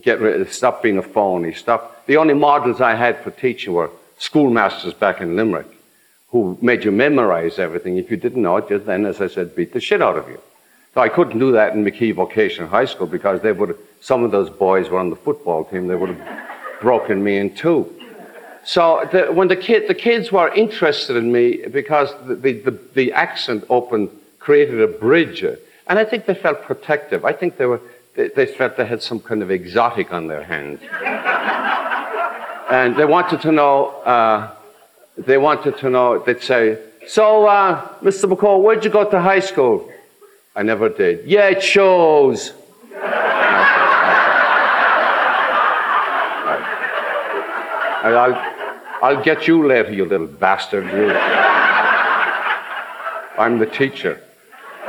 get 0.00 0.20
rid, 0.20 0.40
of 0.40 0.52
stop 0.52 0.82
being 0.82 0.98
a 0.98 1.02
phony, 1.02 1.52
stop. 1.52 2.06
The 2.06 2.16
only 2.16 2.34
models 2.34 2.80
I 2.80 2.94
had 2.94 3.22
for 3.22 3.30
teaching 3.30 3.72
were 3.72 3.90
schoolmasters 4.18 4.94
back 4.94 5.20
in 5.20 5.36
Limerick 5.36 5.66
who 6.30 6.58
made 6.60 6.84
you 6.84 6.92
memorize 6.92 7.58
everything. 7.58 7.96
If 7.96 8.10
you 8.10 8.16
didn't 8.16 8.42
know 8.42 8.58
it, 8.58 8.68
just 8.68 8.86
then, 8.86 9.06
as 9.06 9.20
I 9.20 9.28
said, 9.28 9.54
beat 9.56 9.72
the 9.72 9.80
shit 9.80 10.02
out 10.02 10.16
of 10.16 10.28
you. 10.28 10.40
So 10.94 11.00
I 11.00 11.08
couldn't 11.08 11.38
do 11.38 11.52
that 11.52 11.74
in 11.74 11.84
McKee 11.84 12.14
Vocational 12.14 12.68
High 12.68 12.84
School 12.84 13.06
because 13.06 13.40
they 13.40 13.52
would 13.52 13.76
some 14.00 14.22
of 14.24 14.30
those 14.30 14.50
boys 14.50 14.88
were 14.90 14.98
on 14.98 15.10
the 15.10 15.16
football 15.16 15.64
team, 15.64 15.86
they 15.88 15.94
would 15.94 16.10
have 16.10 16.80
broken 16.80 17.22
me 17.22 17.38
in 17.38 17.54
two. 17.54 17.94
So 18.68 19.08
the, 19.10 19.32
when 19.32 19.48
the, 19.48 19.56
kid, 19.56 19.88
the 19.88 19.94
kids 19.94 20.30
were 20.30 20.52
interested 20.52 21.16
in 21.16 21.32
me 21.32 21.66
because 21.68 22.12
the, 22.26 22.34
the, 22.34 22.78
the, 22.92 23.12
accent 23.14 23.64
opened, 23.70 24.10
created 24.40 24.78
a 24.82 24.86
bridge. 24.86 25.42
And 25.42 25.98
I 25.98 26.04
think 26.04 26.26
they 26.26 26.34
felt 26.34 26.60
protective. 26.60 27.24
I 27.24 27.32
think 27.32 27.56
they, 27.56 27.64
were, 27.64 27.80
they, 28.14 28.28
they 28.28 28.44
felt 28.44 28.76
they 28.76 28.84
had 28.84 29.02
some 29.02 29.20
kind 29.20 29.42
of 29.42 29.50
exotic 29.50 30.12
on 30.12 30.26
their 30.26 30.42
hands. 30.42 30.80
and 32.70 32.94
they 32.94 33.06
wanted 33.06 33.40
to 33.40 33.52
know, 33.52 33.86
uh, 34.02 34.50
they 35.16 35.38
wanted 35.38 35.78
to 35.78 35.88
know, 35.88 36.18
they'd 36.18 36.42
say, 36.42 36.78
so, 37.06 37.46
uh, 37.46 37.88
Mr. 38.02 38.30
McCourt, 38.30 38.62
where'd 38.62 38.84
you 38.84 38.90
go 38.90 39.08
to 39.10 39.18
high 39.18 39.40
school? 39.40 39.90
I 40.54 40.62
never 40.62 40.90
did. 40.90 41.26
Yeah, 41.26 41.48
it 41.48 41.62
shows. 41.62 42.52
I'll, 48.04 48.57
I'll 49.02 49.22
get 49.22 49.46
you 49.46 49.66
later, 49.66 49.92
you 49.92 50.04
little 50.04 50.26
bastard. 50.26 50.86
You. 50.86 51.10
I'm 53.38 53.58
the 53.58 53.66
teacher. 53.66 54.20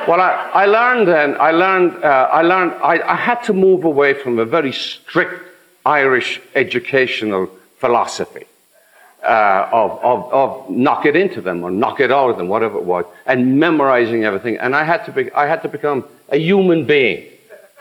Well, 0.07 0.19
I, 0.19 0.31
I 0.53 0.65
learned 0.65 1.07
then, 1.07 1.39
I 1.39 1.51
learned, 1.51 2.03
uh, 2.03 2.29
I 2.31 2.41
learned, 2.41 2.73
I, 2.81 2.99
I 3.01 3.15
had 3.15 3.43
to 3.43 3.53
move 3.53 3.83
away 3.83 4.13
from 4.15 4.39
a 4.39 4.45
very 4.45 4.71
strict 4.71 5.43
Irish 5.85 6.41
educational 6.55 7.49
philosophy. 7.77 8.45
Uh, 9.21 9.67
of, 9.73 9.99
of, 10.01 10.33
of 10.33 10.69
knock 10.69 11.05
it 11.05 11.13
into 11.13 11.41
them 11.41 11.61
or 11.61 11.69
knock 11.69 11.99
it 11.99 12.09
out 12.09 12.29
of 12.29 12.37
them, 12.37 12.47
whatever 12.47 12.77
it 12.77 12.85
was, 12.85 13.03
and 13.25 13.59
memorizing 13.59 14.23
everything. 14.23 14.57
And 14.57 14.73
I 14.73 14.85
had 14.85 15.03
to, 15.07 15.11
be, 15.11 15.29
I 15.33 15.45
had 15.45 15.61
to 15.63 15.67
become 15.67 16.05
a 16.29 16.37
human 16.37 16.85
being. 16.85 17.27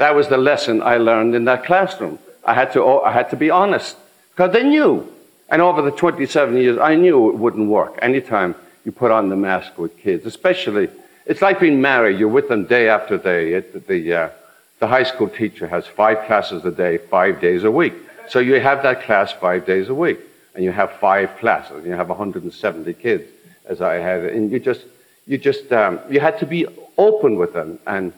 That 0.00 0.16
was 0.16 0.26
the 0.26 0.37
lesson 0.37 0.82
I 0.82 0.97
learned 0.97 1.37
in 1.37 1.44
that 1.44 1.64
classroom. 1.64 2.18
I 2.44 2.54
had 2.54 2.73
to, 2.73 2.85
I 2.85 3.12
had 3.12 3.30
to 3.30 3.37
be 3.37 3.50
honest 3.50 3.97
because 4.30 4.52
they 4.52 4.64
knew 4.64 5.08
and 5.49 5.62
over 5.62 5.83
the 5.83 5.90
27 5.90 6.57
years, 6.57 6.78
I 6.78 6.95
knew 6.95 7.31
it 7.31 7.37
wouldn't 7.37 7.69
work 7.69 7.99
anytime 8.02 8.55
you 8.85 8.93
put 8.93 9.11
on 9.11 9.28
the 9.28 9.37
mask 9.37 9.78
with 9.78 9.97
kids, 9.99 10.26
especially, 10.26 10.88
it's 11.26 11.43
like 11.43 11.61
being 11.61 11.81
married. 11.81 12.19
You're 12.19 12.28
with 12.28 12.49
them 12.49 12.64
day 12.64 12.88
after 12.88 13.19
day. 13.19 13.52
It, 13.55 13.87
the, 13.87 14.14
uh, 14.14 14.31
the 14.78 14.87
high 14.87 15.02
school 15.02 15.28
teacher 15.28 15.67
has 15.67 15.87
five 15.87 16.26
classes 16.26 16.64
a 16.64 16.71
day, 16.71 16.99
five 16.99 17.40
days 17.40 17.64
a 17.64 17.71
week. 17.71 17.95
So 18.28 18.38
you 18.38 18.61
have 18.61 18.83
that 18.83 19.02
class 19.02 19.33
five 19.33 19.67
days 19.67 19.88
a 19.88 19.95
week, 19.95 20.21
and 20.55 20.64
you 20.64 20.73
have 20.73 20.93
five 20.93 21.37
classes, 21.38 21.76
and 21.78 21.87
you 21.87 21.93
have 21.93 22.09
170 22.09 22.95
kids, 22.95 23.25
as 23.67 23.81
I 23.81 23.95
had. 23.95 24.25
And 24.25 24.50
you 24.50 24.61
just, 24.61 24.85
you 25.26 25.38
just, 25.38 25.73
um, 25.73 26.00
you 26.11 26.21
had 26.21 26.38
to 26.40 26.47
be 26.47 26.67
open 26.99 27.37
with 27.37 27.55
them. 27.55 27.78
And 27.87 28.12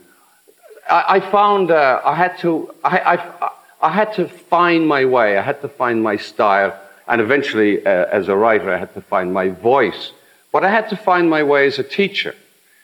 I, 0.88 1.04
I 1.16 1.20
found 1.30 1.70
uh, 1.70 2.00
I 2.04 2.14
had 2.14 2.38
to, 2.38 2.74
I, 2.84 2.98
I, 2.98 3.50
I 3.82 3.90
had 3.90 4.12
to 4.14 4.28
find 4.28 4.86
my 4.86 5.04
way. 5.04 5.38
I 5.38 5.42
had 5.42 5.60
to 5.62 5.68
find 5.68 6.02
my 6.02 6.16
style 6.16 6.78
and 7.08 7.20
eventually, 7.20 7.84
uh, 7.84 8.06
as 8.06 8.28
a 8.28 8.36
writer, 8.36 8.70
I 8.70 8.78
had 8.78 8.94
to 8.94 9.00
find 9.00 9.32
my 9.32 9.48
voice. 9.48 10.12
But 10.52 10.64
I 10.64 10.70
had 10.70 10.88
to 10.90 10.96
find 10.96 11.28
my 11.28 11.42
way 11.42 11.66
as 11.66 11.78
a 11.78 11.84
teacher. 11.84 12.34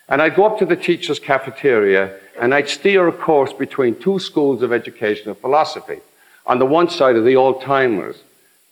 And 0.08 0.22
I'd 0.22 0.36
go 0.36 0.46
up 0.46 0.58
to 0.60 0.66
the 0.66 0.76
teacher's 0.76 1.18
cafeteria 1.18 2.16
and 2.38 2.54
I'd 2.54 2.68
steer 2.68 3.08
a 3.08 3.12
course 3.12 3.52
between 3.52 3.94
two 3.96 4.18
schools 4.18 4.62
of 4.62 4.72
education 4.72 5.28
and 5.28 5.38
philosophy. 5.38 6.00
On 6.46 6.58
the 6.58 6.66
one 6.66 6.88
side 6.88 7.16
of 7.16 7.24
the 7.24 7.36
old 7.36 7.62
timers, 7.62 8.16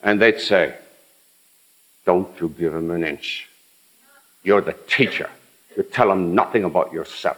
and 0.01 0.21
they'd 0.21 0.39
say, 0.39 0.75
Don't 2.05 2.29
you 2.39 2.49
give 2.49 2.73
him 2.73 2.91
an 2.91 3.03
inch. 3.03 3.49
You're 4.43 4.61
the 4.61 4.75
teacher. 4.87 5.29
You 5.75 5.83
tell 5.83 6.11
him 6.11 6.35
nothing 6.35 6.63
about 6.63 6.93
yourself. 6.93 7.37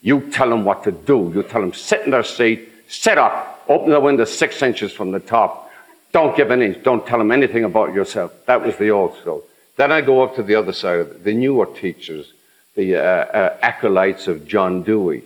You 0.00 0.30
tell 0.30 0.48
them 0.48 0.64
what 0.64 0.84
to 0.84 0.92
do. 0.92 1.32
You 1.34 1.42
tell 1.42 1.60
them 1.60 1.74
sit 1.74 2.02
in 2.04 2.12
their 2.12 2.22
seat, 2.22 2.68
sit 2.86 3.18
up, 3.18 3.64
open 3.68 3.90
the 3.90 4.00
window 4.00 4.24
six 4.24 4.62
inches 4.62 4.92
from 4.92 5.10
the 5.10 5.20
top. 5.20 5.65
Don't 6.16 6.34
give 6.34 6.50
an 6.50 6.62
inch. 6.62 6.82
Don't 6.82 7.06
tell 7.06 7.18
them 7.18 7.30
anything 7.30 7.64
about 7.64 7.92
yourself. 7.92 8.32
That 8.46 8.64
was 8.64 8.74
the 8.78 8.88
old 8.88 9.18
school. 9.18 9.44
Then 9.76 9.92
I 9.92 10.00
go 10.00 10.22
up 10.22 10.34
to 10.36 10.42
the 10.42 10.54
other 10.54 10.72
side, 10.72 11.22
the 11.24 11.34
newer 11.34 11.66
teachers, 11.66 12.32
the 12.74 12.96
uh, 12.96 13.00
uh, 13.02 13.58
acolytes 13.60 14.26
of 14.26 14.48
John 14.48 14.82
Dewey. 14.82 15.24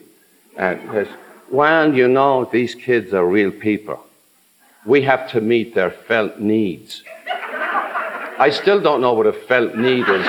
And 0.56 0.80
says, 0.90 1.06
well, 1.48 1.94
you 1.94 2.08
know, 2.08 2.44
these 2.44 2.74
kids 2.74 3.14
are 3.14 3.24
real 3.24 3.52
people. 3.52 4.04
We 4.84 5.02
have 5.02 5.30
to 5.30 5.40
meet 5.40 5.76
their 5.76 5.92
felt 5.92 6.40
needs. 6.40 7.04
I 7.28 8.50
still 8.52 8.80
don't 8.80 9.00
know 9.00 9.12
what 9.12 9.28
a 9.28 9.32
felt 9.32 9.76
need 9.76 10.08
is. 10.08 10.26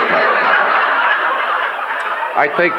I 2.37 2.53
think, 2.55 2.73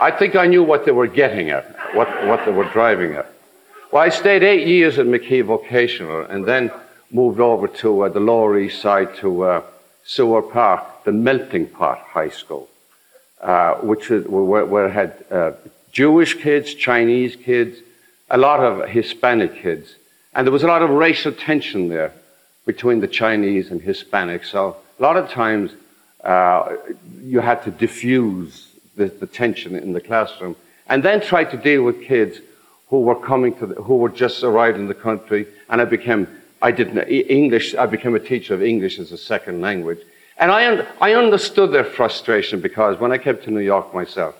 I 0.00 0.10
think 0.10 0.36
I 0.36 0.46
knew 0.46 0.62
what 0.62 0.86
they 0.86 0.92
were 0.92 1.06
getting 1.06 1.50
at, 1.50 1.66
what, 1.94 2.08
what 2.26 2.46
they 2.46 2.52
were 2.52 2.70
driving 2.70 3.12
at. 3.12 3.30
Well, 3.92 4.02
I 4.02 4.08
stayed 4.08 4.42
eight 4.42 4.66
years 4.66 4.98
at 4.98 5.04
McKee 5.04 5.44
Vocational 5.44 6.22
and 6.22 6.46
then 6.46 6.70
moved 7.10 7.40
over 7.40 7.68
to 7.68 8.02
uh, 8.02 8.08
the 8.08 8.20
Lower 8.20 8.58
East 8.58 8.80
Side 8.80 9.14
to 9.16 9.42
uh, 9.42 9.62
Seward 10.04 10.50
Park, 10.52 11.04
the 11.04 11.12
Melting 11.12 11.66
Pot 11.66 11.98
High 11.98 12.30
School, 12.30 12.68
uh, 13.40 13.74
which 13.76 14.10
is, 14.10 14.26
where, 14.26 14.64
where 14.64 14.86
it 14.86 14.92
had 14.92 15.24
uh, 15.30 15.52
Jewish 15.92 16.34
kids, 16.34 16.74
Chinese 16.74 17.36
kids, 17.36 17.78
a 18.30 18.38
lot 18.38 18.60
of 18.60 18.88
Hispanic 18.88 19.62
kids. 19.62 19.94
And 20.34 20.46
there 20.46 20.52
was 20.52 20.62
a 20.62 20.66
lot 20.66 20.82
of 20.82 20.90
racial 20.90 21.32
tension 21.32 21.88
there 21.88 22.12
between 22.66 23.00
the 23.00 23.08
Chinese 23.08 23.70
and 23.70 23.80
Hispanics. 23.80 24.46
So 24.46 24.76
a 24.98 25.02
lot 25.02 25.16
of 25.16 25.30
times 25.30 25.72
uh, 26.22 26.76
you 27.22 27.40
had 27.40 27.62
to 27.62 27.70
diffuse 27.70 28.68
the, 28.96 29.06
the, 29.06 29.26
tension 29.26 29.76
in 29.76 29.92
the 29.92 30.00
classroom 30.00 30.56
and 30.88 31.02
then 31.02 31.20
try 31.20 31.44
to 31.44 31.56
deal 31.56 31.82
with 31.84 32.02
kids 32.02 32.40
who 32.88 33.00
were 33.00 33.14
coming 33.14 33.54
to, 33.58 33.66
the, 33.66 33.74
who 33.76 33.96
were 33.96 34.08
just 34.08 34.42
arrived 34.42 34.76
in 34.76 34.88
the 34.88 34.94
country. 34.94 35.46
And 35.68 35.80
I 35.80 35.84
became 35.84 36.26
I 36.62 36.70
didn't 36.70 36.98
English. 37.08 37.74
I 37.74 37.86
became 37.86 38.14
a 38.14 38.20
teacher 38.20 38.54
of 38.54 38.62
English 38.62 38.98
as 38.98 39.12
a 39.12 39.18
second 39.18 39.60
language, 39.60 40.00
and 40.38 40.50
I 40.50 40.86
I 41.00 41.14
understood 41.14 41.72
their 41.72 41.84
frustration 41.84 42.60
because 42.60 42.98
when 42.98 43.12
I 43.12 43.18
came 43.18 43.38
to 43.38 43.50
New 43.50 43.60
York 43.60 43.92
myself, 43.94 44.34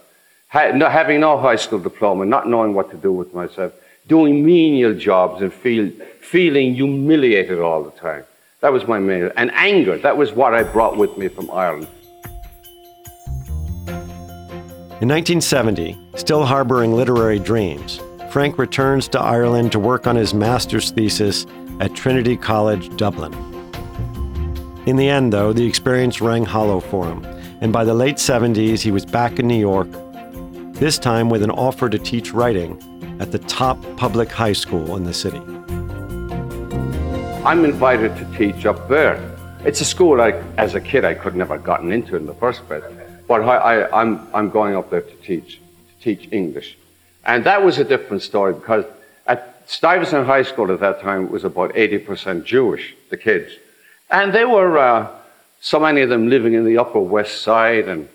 having 0.49 1.21
no 1.21 1.39
high 1.39 1.57
school 1.57 1.79
diploma, 1.79 2.25
not 2.25 2.49
knowing 2.49 2.75
what 2.75 2.91
to 2.91 2.97
do 2.97 3.13
with 3.13 3.35
myself, 3.35 3.73
doing 4.07 4.45
menial 4.45 4.95
jobs 4.95 5.43
and 5.43 5.53
feel, 5.53 5.91
feeling 6.21 6.75
humiliated 6.75 7.61
all 7.61 7.83
the 7.83 7.91
time. 7.93 8.25
That 8.61 8.73
was 8.73 8.87
my 8.87 8.99
main 8.99 9.31
and 9.37 9.51
anger. 9.53 9.99
That 9.99 10.17
was 10.17 10.33
what 10.33 10.55
I 10.55 10.63
brought 10.63 10.97
with 10.97 11.19
me 11.19 11.29
from 11.29 11.51
Ireland. 11.51 11.89
In 14.99 15.09
1970, 15.09 15.99
still 16.17 16.47
harboring 16.47 16.95
literary 16.95 17.39
dreams, 17.39 18.01
Frank 18.31 18.57
returns 18.59 19.09
to 19.09 19.21
Ireland 19.21 19.73
to 19.73 19.79
work 19.79 20.07
on 20.07 20.17
his 20.17 20.33
master's 20.33 20.91
thesis 20.91 21.45
at 21.81 21.95
Trinity 21.95 22.37
College, 22.37 22.95
Dublin. 22.97 23.35
In 24.87 24.97
the 24.97 25.09
end, 25.09 25.33
though, 25.33 25.53
the 25.53 25.67
experience 25.67 26.21
rang 26.21 26.45
hollow 26.45 26.81
for 26.81 27.07
him, 27.07 27.25
and 27.61 27.73
by 27.73 27.85
the 27.85 27.95
late 27.95 28.17
70s, 28.17 28.81
he 28.81 28.91
was 28.91 29.05
back 29.05 29.39
in 29.39 29.49
New 29.49 29.59
York, 29.59 29.89
this 30.75 30.99
time 30.99 31.29
with 31.29 31.43
an 31.43 31.51
offer 31.51 31.89
to 31.89 31.99
teach 31.99 32.33
writing 32.33 32.81
at 33.21 33.33
the 33.33 33.39
top 33.41 33.79
public 33.97 34.31
high 34.31 34.53
school 34.53 34.97
in 34.97 35.05
the 35.05 35.15
city. 35.15 35.41
I'm 37.45 37.65
invited 37.65 38.17
to 38.17 38.25
teach 38.37 38.67
up 38.67 38.89
there. 38.89 39.21
It's 39.65 39.81
a 39.81 39.85
school 39.85 40.21
I, 40.21 40.33
as 40.59 40.75
a 40.75 40.81
kid 40.81 41.05
I 41.05 41.15
could 41.15 41.35
never 41.35 41.57
have 41.57 41.65
gotten 41.65 41.93
into 41.93 42.17
in 42.17 42.27
the 42.27 42.35
first 42.35 42.67
place, 42.67 42.85
but 43.27 43.43
I, 43.43 43.89
I'm, 43.91 44.29
I'm 44.35 44.51
going 44.51 44.77
up 44.77 44.91
there 44.91 45.01
to 45.01 45.17
teach, 45.17 45.59
to 45.59 46.03
teach 46.03 46.29
English. 46.33 46.77
And 47.25 47.45
that 47.45 47.65
was 47.65 47.79
a 47.79 47.85
different 47.85 48.23
story 48.23 48.53
because 48.55 48.85
Stuyvesant 49.67 50.27
High 50.27 50.43
School 50.43 50.71
at 50.73 50.81
that 50.81 51.01
time 51.01 51.31
was 51.31 51.45
about 51.45 51.75
80% 51.75 52.45
Jewish, 52.45 52.95
the 53.11 53.17
kids. 53.17 53.53
And 54.11 54.33
they 54.33 54.45
were, 54.45 54.79
uh, 54.79 55.11
so 55.61 55.81
many 55.81 56.03
of 56.03 56.09
them 56.09 56.29
living 56.29 56.55
in 56.55 56.65
the 56.65 56.79
Upper 56.79 57.01
West 57.01 57.43
Side, 57.43 57.89
and 57.89 58.09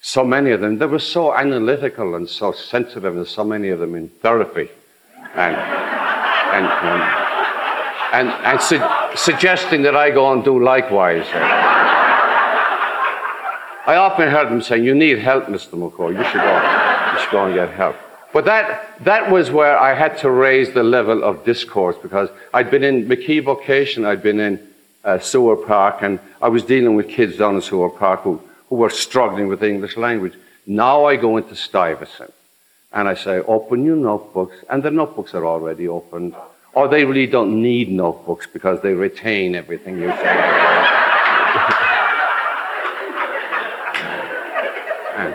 so 0.00 0.24
many 0.24 0.50
of 0.50 0.60
them, 0.60 0.78
they 0.78 0.86
were 0.86 0.98
so 0.98 1.32
analytical 1.32 2.16
and 2.16 2.28
so 2.28 2.50
sensitive, 2.50 3.16
and 3.16 3.26
so 3.26 3.44
many 3.44 3.68
of 3.68 3.78
them 3.78 3.94
in 3.94 4.08
therapy. 4.08 4.68
And, 5.34 5.54
and, 5.54 6.66
and, 6.66 7.02
and, 8.12 8.28
and 8.44 8.60
su- 8.60 8.82
suggesting 9.14 9.82
that 9.82 9.94
I 9.94 10.10
go 10.10 10.32
and 10.32 10.42
do 10.42 10.60
likewise. 10.60 11.26
I 13.86 13.94
often 13.96 14.28
heard 14.28 14.48
them 14.50 14.60
saying, 14.60 14.84
You 14.84 14.94
need 14.94 15.18
help, 15.18 15.44
Mr. 15.44 15.78
McCourt. 15.78 16.16
You 16.18 16.24
should 16.24 16.40
go, 16.40 17.12
you 17.12 17.20
should 17.20 17.30
go 17.30 17.44
and 17.46 17.54
get 17.54 17.70
help. 17.70 17.96
But 18.32 18.44
that, 18.44 19.02
that 19.04 19.30
was 19.30 19.50
where 19.50 19.78
I 19.78 19.94
had 19.94 20.18
to 20.18 20.30
raise 20.30 20.72
the 20.72 20.84
level 20.84 21.24
of 21.24 21.44
discourse 21.44 21.96
because 22.00 22.28
I'd 22.54 22.70
been 22.70 22.84
in 22.84 23.06
McKee 23.06 23.42
Vocation, 23.42 24.04
I'd 24.04 24.22
been 24.22 24.38
in 24.38 24.68
uh, 25.02 25.18
Seward 25.18 25.66
Park, 25.66 26.02
and 26.02 26.20
I 26.40 26.48
was 26.48 26.62
dealing 26.62 26.94
with 26.94 27.08
kids 27.08 27.38
down 27.38 27.56
in 27.56 27.62
Seward 27.62 27.98
Park 27.98 28.20
who, 28.20 28.40
who 28.68 28.76
were 28.76 28.90
struggling 28.90 29.48
with 29.48 29.60
the 29.60 29.68
English 29.68 29.96
language. 29.96 30.34
Now 30.64 31.06
I 31.06 31.16
go 31.16 31.38
into 31.38 31.56
Stuyvesant 31.56 32.32
and 32.92 33.08
I 33.08 33.14
say, 33.14 33.40
open 33.40 33.84
your 33.84 33.96
notebooks, 33.96 34.56
and 34.68 34.82
the 34.82 34.90
notebooks 34.90 35.34
are 35.34 35.46
already 35.46 35.88
opened. 35.88 36.34
Or 36.72 36.86
they 36.86 37.04
really 37.04 37.26
don't 37.26 37.60
need 37.60 37.90
notebooks 37.90 38.46
because 38.46 38.80
they 38.80 38.94
retain 38.94 39.56
everything 39.56 39.98
you 39.98 40.08
say. 40.08 40.14
and, 45.16 45.34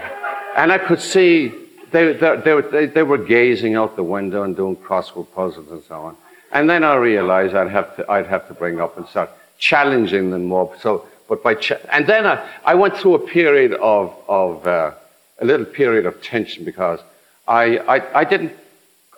and 0.56 0.72
I 0.72 0.78
could 0.78 1.02
see 1.02 1.65
they, 1.92 2.14
they, 2.14 2.62
they, 2.62 2.86
they, 2.88 3.04
were 3.04 3.18
gazing 3.18 3.76
out 3.76 3.96
the 3.96 4.04
window 4.04 4.44
and 4.44 4.56
doing 4.56 4.76
crossword 4.76 5.32
puzzles 5.34 5.72
and 5.72 5.84
so 5.84 6.02
on. 6.02 6.18
And 6.52 6.70
then 6.70 6.84
I 6.84 6.96
realized 6.96 7.56
I'd 7.56 7.70
have 7.70 7.96
to, 7.98 8.10
I'd 8.10 8.28
have 8.28 8.48
to 8.48 8.54
bring 8.54 8.80
up 8.80 8.98
and 8.98 9.08
start 9.08 9.30
challenging 9.58 10.32
them 10.32 10.46
more. 10.46 10.74
So, 10.80 11.06
but 11.28 11.44
by 11.44 11.56
and 11.92 12.08
then 12.08 12.26
I, 12.26 12.48
I 12.64 12.76
went 12.76 12.98
through 12.98 13.16
a 13.16 13.28
period 13.28 13.74
of, 13.74 14.16
of 14.28 14.68
uh, 14.68 14.92
a 15.40 15.46
little 15.46 15.66
period 15.66 16.06
of 16.06 16.22
tension 16.22 16.64
because 16.64 17.00
I, 17.48 17.78
I, 17.78 18.20
I, 18.20 18.24
didn't, 18.24 18.54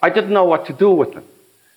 I 0.02 0.10
didn't 0.10 0.32
know 0.32 0.46
what 0.46 0.66
to 0.68 0.74
do 0.74 0.92
with 0.92 1.14
them. 1.14 1.26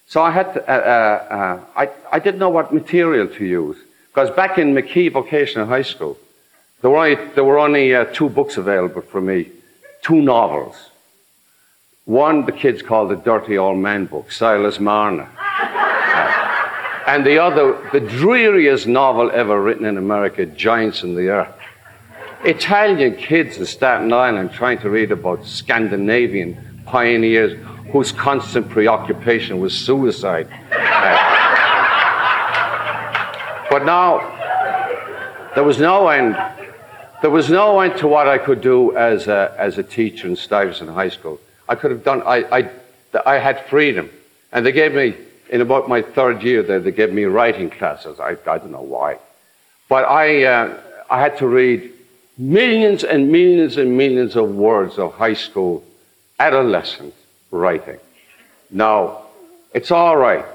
So 0.06 0.22
I 0.22 0.30
had 0.30 0.54
to, 0.54 0.68
uh, 0.68 0.72
uh, 0.72 1.34
uh 1.34 1.60
I, 1.76 1.90
I 2.12 2.18
didn't 2.18 2.40
know 2.40 2.50
what 2.50 2.72
material 2.72 3.28
to 3.28 3.44
use. 3.44 3.76
Because 4.08 4.30
back 4.30 4.58
in 4.58 4.74
McKee 4.74 5.12
Vocational 5.12 5.66
High 5.66 5.82
School, 5.82 6.18
there 6.80 6.90
were 6.90 6.98
only, 6.98 7.14
there 7.34 7.44
were 7.44 7.58
only 7.58 7.94
uh, 7.94 8.06
two 8.06 8.28
books 8.28 8.56
available 8.56 9.02
for 9.02 9.20
me, 9.20 9.50
two 10.02 10.20
novels. 10.20 10.76
One, 12.04 12.44
the 12.44 12.52
kids 12.52 12.82
called 12.82 13.10
the 13.10 13.16
Dirty 13.16 13.56
Old 13.58 13.78
Man 13.78 14.06
book, 14.06 14.32
Silas 14.32 14.80
Marner. 14.80 15.28
Uh, 15.38 17.02
and 17.06 17.24
the 17.24 17.38
other, 17.38 17.88
the 17.92 18.00
dreariest 18.00 18.86
novel 18.86 19.30
ever 19.32 19.60
written 19.62 19.84
in 19.84 19.96
America, 19.96 20.46
Giants 20.46 21.02
in 21.02 21.14
the 21.14 21.28
Earth. 21.28 21.54
Italian 22.44 23.16
kids 23.16 23.58
in 23.58 23.66
Staten 23.66 24.12
Island 24.12 24.52
trying 24.52 24.78
to 24.78 24.88
read 24.90 25.12
about 25.12 25.44
Scandinavian 25.44 26.82
pioneers 26.86 27.52
whose 27.92 28.12
constant 28.12 28.68
preoccupation 28.70 29.60
was 29.60 29.76
suicide. 29.76 30.48
Uh, 30.72 31.26
but 33.70 33.84
now, 33.84 34.20
there 35.54 35.64
was 35.64 35.78
no 35.78 36.08
end. 36.08 36.36
There 37.22 37.30
was 37.30 37.50
no 37.50 37.80
end 37.80 37.98
to 37.98 38.08
what 38.08 38.28
I 38.28 38.38
could 38.38 38.62
do 38.62 38.96
as 38.96 39.28
a, 39.28 39.54
as 39.58 39.76
a 39.76 39.82
teacher 39.82 40.26
in 40.26 40.36
Stuyvesant 40.36 40.88
High 40.88 41.10
School. 41.10 41.38
I 41.68 41.74
could 41.74 41.90
have 41.90 42.02
done, 42.02 42.22
I, 42.22 42.60
I, 42.60 42.70
I 43.26 43.38
had 43.38 43.66
freedom. 43.66 44.08
And 44.52 44.64
they 44.64 44.72
gave 44.72 44.94
me, 44.94 45.14
in 45.50 45.60
about 45.60 45.86
my 45.86 46.00
third 46.00 46.42
year 46.42 46.62
there, 46.62 46.80
they 46.80 46.92
gave 46.92 47.12
me 47.12 47.24
writing 47.24 47.68
classes. 47.68 48.18
I, 48.18 48.36
I 48.46 48.58
don't 48.58 48.70
know 48.70 48.80
why. 48.80 49.18
But 49.88 50.04
I, 50.06 50.44
uh, 50.44 50.80
I 51.10 51.20
had 51.20 51.36
to 51.38 51.46
read 51.46 51.92
millions 52.38 53.04
and 53.04 53.30
millions 53.30 53.76
and 53.76 53.98
millions 53.98 54.34
of 54.34 54.54
words 54.54 54.98
of 54.98 55.12
high 55.12 55.34
school 55.34 55.84
adolescent 56.38 57.12
writing. 57.50 57.98
Now, 58.70 59.24
it's 59.74 59.90
all 59.90 60.16
right 60.16 60.46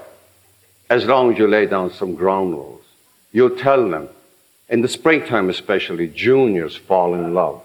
as 0.90 1.04
long 1.04 1.32
as 1.32 1.38
you 1.38 1.46
lay 1.46 1.66
down 1.66 1.92
some 1.92 2.16
ground 2.16 2.54
rules. 2.54 2.84
You'll 3.32 3.56
tell 3.56 3.88
them, 3.88 4.08
in 4.68 4.80
the 4.82 4.88
springtime 4.88 5.48
especially, 5.48 6.08
juniors 6.08 6.76
fall 6.76 7.14
in 7.14 7.34
love 7.34 7.62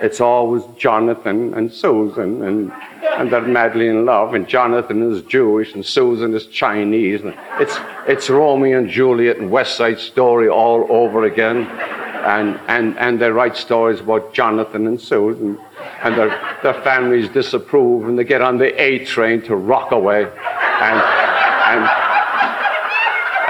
it's 0.00 0.20
always 0.20 0.62
Jonathan 0.76 1.54
and 1.54 1.72
Susan, 1.72 2.42
and, 2.44 2.72
and 3.16 3.32
they're 3.32 3.40
madly 3.40 3.88
in 3.88 4.04
love, 4.04 4.34
and 4.34 4.46
Jonathan 4.46 5.12
is 5.12 5.22
Jewish, 5.22 5.74
and 5.74 5.84
Susan 5.84 6.34
is 6.34 6.46
Chinese. 6.46 7.22
And 7.22 7.34
it's, 7.58 7.76
it's 8.06 8.30
Romeo 8.30 8.78
and 8.78 8.88
Juliet 8.88 9.38
and 9.38 9.50
West 9.50 9.76
Side 9.76 9.98
Story 9.98 10.48
all 10.48 10.86
over 10.88 11.24
again. 11.24 11.66
And, 11.66 12.60
and, 12.68 12.98
and 12.98 13.20
they 13.20 13.30
write 13.30 13.56
stories 13.56 14.00
about 14.00 14.34
Jonathan 14.34 14.86
and 14.86 15.00
Susan, 15.00 15.58
and 16.02 16.16
their, 16.16 16.58
their 16.62 16.80
families 16.82 17.28
disapprove, 17.30 18.08
and 18.08 18.18
they 18.18 18.24
get 18.24 18.40
on 18.40 18.58
the 18.58 18.80
A 18.80 19.04
train 19.04 19.42
to 19.42 19.56
Rockaway, 19.56 20.22
and, 20.22 21.00
and, 21.00 21.88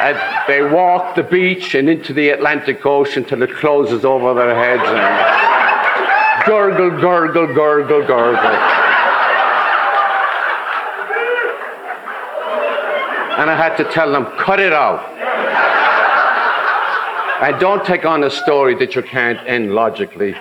uh, 0.01 0.47
they 0.47 0.63
walk 0.63 1.17
the 1.17 1.23
beach 1.23 1.75
and 1.75 1.89
into 1.89 2.13
the 2.13 2.29
Atlantic 2.31 2.85
Ocean 2.87 3.25
till 3.25 3.43
it 3.43 3.53
closes 3.55 4.05
over 4.05 4.33
their 4.35 4.55
heads 4.55 4.83
and 4.87 6.47
gurgle, 6.47 6.91
gurgle, 7.01 7.47
gurgle, 7.53 8.07
gurgle. 8.07 8.79
And 13.39 13.51
I 13.51 13.57
had 13.57 13.77
to 13.77 13.85
tell 13.93 14.11
them, 14.13 14.27
cut 14.39 14.61
it 14.61 14.73
out. 14.73 15.01
And 17.43 17.61
don't 17.61 17.85
take 17.85 18.05
on 18.05 18.25
a 18.25 18.31
story 18.31 18.75
that 18.77 18.97
you 18.97 19.03
can't 19.03 19.39
end 19.47 19.75
logically. 19.75 20.35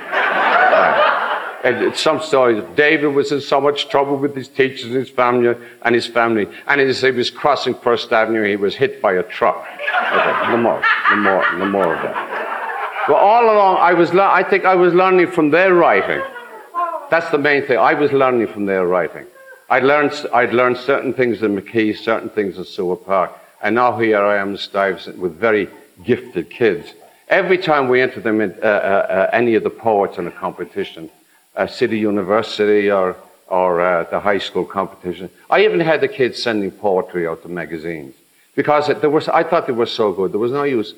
And 1.64 1.96
some 1.96 2.22
stories, 2.22 2.64
David 2.76 3.08
was 3.08 3.32
in 3.32 3.42
so 3.42 3.60
much 3.60 3.90
trouble 3.90 4.18
with 4.18 4.36
his 4.36 4.48
teachers, 4.48 4.86
and 4.86 4.96
his 4.96 5.10
family, 5.10 5.56
and 5.82 5.96
his 5.96 6.06
family. 6.06 6.48
And 6.68 6.80
as 6.80 7.02
he 7.02 7.12
was 7.12 7.32
crossing 7.32 7.74
First 7.74 8.14
Avenue, 8.14 8.44
he 8.44 8.56
was 8.56 8.76
hit 8.76 9.02
by 9.02 9.14
a 9.14 9.24
truck. 9.24 9.68
Okay, 10.14 10.52
no 10.52 10.58
more, 10.58 10.84
no 11.10 11.16
more, 11.18 11.58
no 11.58 11.66
more 11.66 11.96
of 11.96 12.02
that. 12.04 13.06
But 13.08 13.16
all 13.16 13.46
along, 13.46 13.78
I 13.78 13.94
was, 13.94 14.12
I 14.12 14.44
think 14.44 14.66
I 14.66 14.76
was 14.76 14.94
learning 14.94 15.32
from 15.32 15.50
their 15.50 15.74
writing. 15.74 16.22
That's 17.10 17.30
the 17.32 17.38
main 17.38 17.66
thing. 17.66 17.78
I 17.78 17.94
was 17.94 18.12
learning 18.12 18.48
from 18.48 18.66
their 18.66 18.86
writing. 18.86 19.26
I'd 19.70 19.84
learned, 19.84 20.14
I'd 20.34 20.54
learned 20.54 20.78
certain 20.78 21.14
things 21.14 21.42
in 21.42 21.56
McKee, 21.56 21.98
certain 21.98 22.30
things 22.30 22.58
in 22.58 22.66
Seward 22.66 23.06
Park, 23.06 23.32
and 23.62 23.76
now 23.76 23.98
here 23.98 24.24
I 24.24 24.38
am 24.38 24.52
with 24.52 25.40
very 25.40 25.70
gifted 26.04 26.50
kids. 26.50 26.94
Every 27.30 27.58
time 27.58 27.90
we 27.90 28.02
enter 28.02 28.22
them 28.22 28.40
in, 28.40 28.52
uh, 28.62 28.66
uh, 28.66 28.70
uh, 28.70 29.30
any 29.34 29.56
of 29.56 29.64
the 29.64 29.70
poets 29.70 30.18
in 30.18 30.28
a 30.28 30.32
competition, 30.32 31.10
a 31.58 31.68
City 31.68 31.98
University 31.98 32.90
or, 32.90 33.18
or 33.48 33.82
uh, 33.82 34.04
the 34.06 34.20
high 34.20 34.38
school 34.38 34.64
competition. 34.64 35.30
I 35.50 35.66
even 35.66 35.80
had 35.80 36.00
the 36.02 36.08
kids 36.08 36.42
sending 36.42 36.72
poetry 36.72 37.28
out 37.28 37.42
to 37.42 37.50
magazines 37.50 38.14
because 38.56 38.88
there 39.02 39.10
was, 39.10 39.28
I 39.28 39.44
thought 39.44 39.68
they 39.68 39.74
were 39.74 39.88
so 39.88 40.14
good. 40.14 40.32
There 40.32 40.40
was 40.40 40.52
no 40.52 40.64
use 40.64 40.94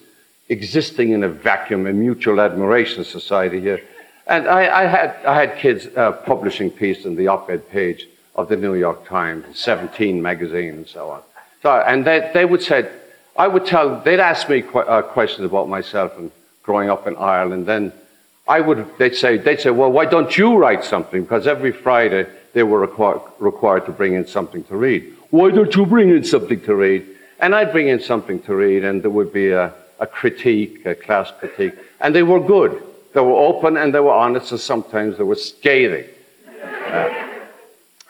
existing 0.49 1.11
in 1.11 1.23
a 1.23 1.29
vacuum, 1.29 1.87
a 1.87 1.93
mutual 1.93 2.41
admiration 2.41 3.05
society 3.05 3.61
here. 3.61 3.81
And 4.27 4.47
I, 4.47 4.83
I 4.83 4.85
had, 4.85 5.15
I 5.25 5.35
had 5.39 5.57
kids 5.57 5.87
uh, 5.95 6.11
publishing 6.11 6.69
pieces 6.69 7.05
in 7.05 7.15
the 7.15 7.27
op-ed 7.27 7.69
page 7.69 8.07
of 8.35 8.49
the 8.49 8.57
New 8.57 8.75
York 8.75 9.07
Times, 9.07 9.57
17 9.57 10.21
magazine, 10.21 10.75
and 10.75 10.87
so 10.87 11.09
on. 11.09 11.21
So, 11.63 11.71
and 11.71 12.05
they, 12.05 12.29
they 12.33 12.45
would 12.45 12.61
say, 12.61 12.89
I 13.35 13.47
would 13.47 13.65
tell, 13.65 14.01
they'd 14.01 14.19
ask 14.19 14.49
me 14.49 14.61
qu- 14.61 14.79
uh, 14.79 15.01
questions 15.01 15.45
about 15.45 15.69
myself 15.69 16.17
and 16.17 16.31
growing 16.63 16.89
up 16.89 17.07
in 17.07 17.15
Ireland. 17.15 17.65
Then 17.65 17.91
I 18.49 18.61
would, 18.61 18.97
they'd 18.97 19.15
say, 19.15 19.37
they'd 19.37 19.61
say, 19.61 19.69
well, 19.69 19.91
why 19.91 20.05
don't 20.05 20.35
you 20.35 20.57
write 20.57 20.83
something? 20.83 21.21
Because 21.21 21.45
every 21.45 21.71
Friday 21.71 22.25
they 22.53 22.63
were 22.63 22.85
requir- 22.85 23.21
required 23.37 23.85
to 23.85 23.91
bring 23.91 24.15
in 24.15 24.25
something 24.25 24.63
to 24.65 24.75
read. 24.75 25.15
Why 25.29 25.51
don't 25.51 25.73
you 25.75 25.85
bring 25.85 26.09
in 26.09 26.23
something 26.23 26.59
to 26.61 26.73
read? 26.73 27.05
And 27.39 27.53
I'd 27.53 27.71
bring 27.71 27.89
in 27.89 27.99
something 27.99 28.41
to 28.41 28.55
read, 28.55 28.83
and 28.83 29.03
there 29.03 29.11
would 29.11 29.31
be 29.31 29.51
a, 29.51 29.71
a 29.99 30.07
critique, 30.07 30.83
a 30.87 30.95
class 30.95 31.31
critique, 31.39 31.75
and 32.01 32.15
they 32.15 32.23
were 32.23 32.39
good. 32.39 32.81
They 33.13 33.21
were 33.21 33.39
open 33.49 33.77
and 33.77 33.93
they 33.93 33.99
were 33.99 34.13
honest, 34.13 34.51
and 34.51 34.59
sometimes 34.59 35.17
they 35.17 35.23
were 35.23 35.35
scathing. 35.35 36.05
Uh, 36.63 37.27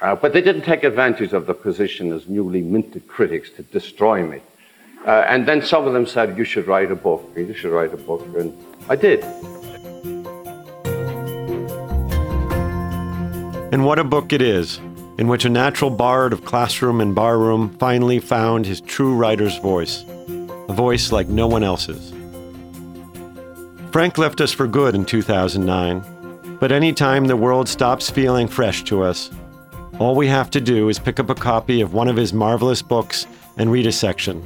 uh, 0.02 0.15
but 0.15 0.32
they 0.32 0.41
didn't 0.41 0.62
take 0.62 0.86
advantage 0.86 1.34
of 1.34 1.47
the 1.47 1.54
position 1.54 2.13
as 2.13 2.30
newly 2.30 2.62
minted 2.62 3.06
critics 3.10 3.49
to 3.52 3.63
destroy 3.63 4.25
me. 4.25 4.39
Uh, 5.06 5.25
and 5.28 5.45
then 5.45 5.62
some 5.62 5.86
of 5.86 5.91
them 5.91 6.06
said, 6.06 6.38
You 6.38 6.45
should 6.45 6.65
write 6.67 6.91
a 6.91 6.95
book, 6.95 7.30
you 7.36 7.54
should 7.54 7.71
write 7.71 7.93
a 7.93 7.97
book, 7.97 8.25
and 8.38 8.58
I 8.88 8.95
did. 8.95 9.25
And 13.71 13.86
what 13.86 13.99
a 13.99 14.03
book 14.03 14.34
it 14.34 14.41
is, 14.41 14.77
in 15.19 15.27
which 15.27 15.45
a 15.45 15.49
natural 15.49 15.91
bard 15.91 16.34
of 16.34 16.43
classroom 16.43 17.01
and 17.01 17.13
barroom 17.13 17.69
finally 17.77 18.19
found 18.19 18.65
his 18.65 18.82
true 18.82 19.13
writer's 19.13 19.58
voice, 19.58 20.03
a 20.67 20.73
voice 20.73 21.12
like 21.12 21.27
no 21.27 21.47
one 21.47 21.63
else's. 21.63 22.12
Frank 23.91 24.17
left 24.17 24.41
us 24.41 24.51
for 24.51 24.65
good 24.65 24.95
in 24.95 25.05
2009, 25.05 26.58
but 26.60 26.71
any 26.71 26.93
time 26.93 27.25
the 27.25 27.38
world 27.38 27.69
stops 27.69 28.10
feeling 28.10 28.47
fresh 28.47 28.84
to 28.86 29.03
us, 29.03 29.29
all 29.99 30.15
we 30.15 30.27
have 30.27 30.49
to 30.51 30.62
do 30.62 30.89
is 30.89 30.97
pick 30.97 31.19
up 31.19 31.29
a 31.29 31.36
copy 31.36 31.82
of 31.82 31.93
one 31.93 32.08
of 32.08 32.15
his 32.15 32.34
marvelous 32.34 32.82
books 32.82 33.27
and 33.58 33.71
read 33.71 33.86
a 33.86 33.91
section, 33.91 34.41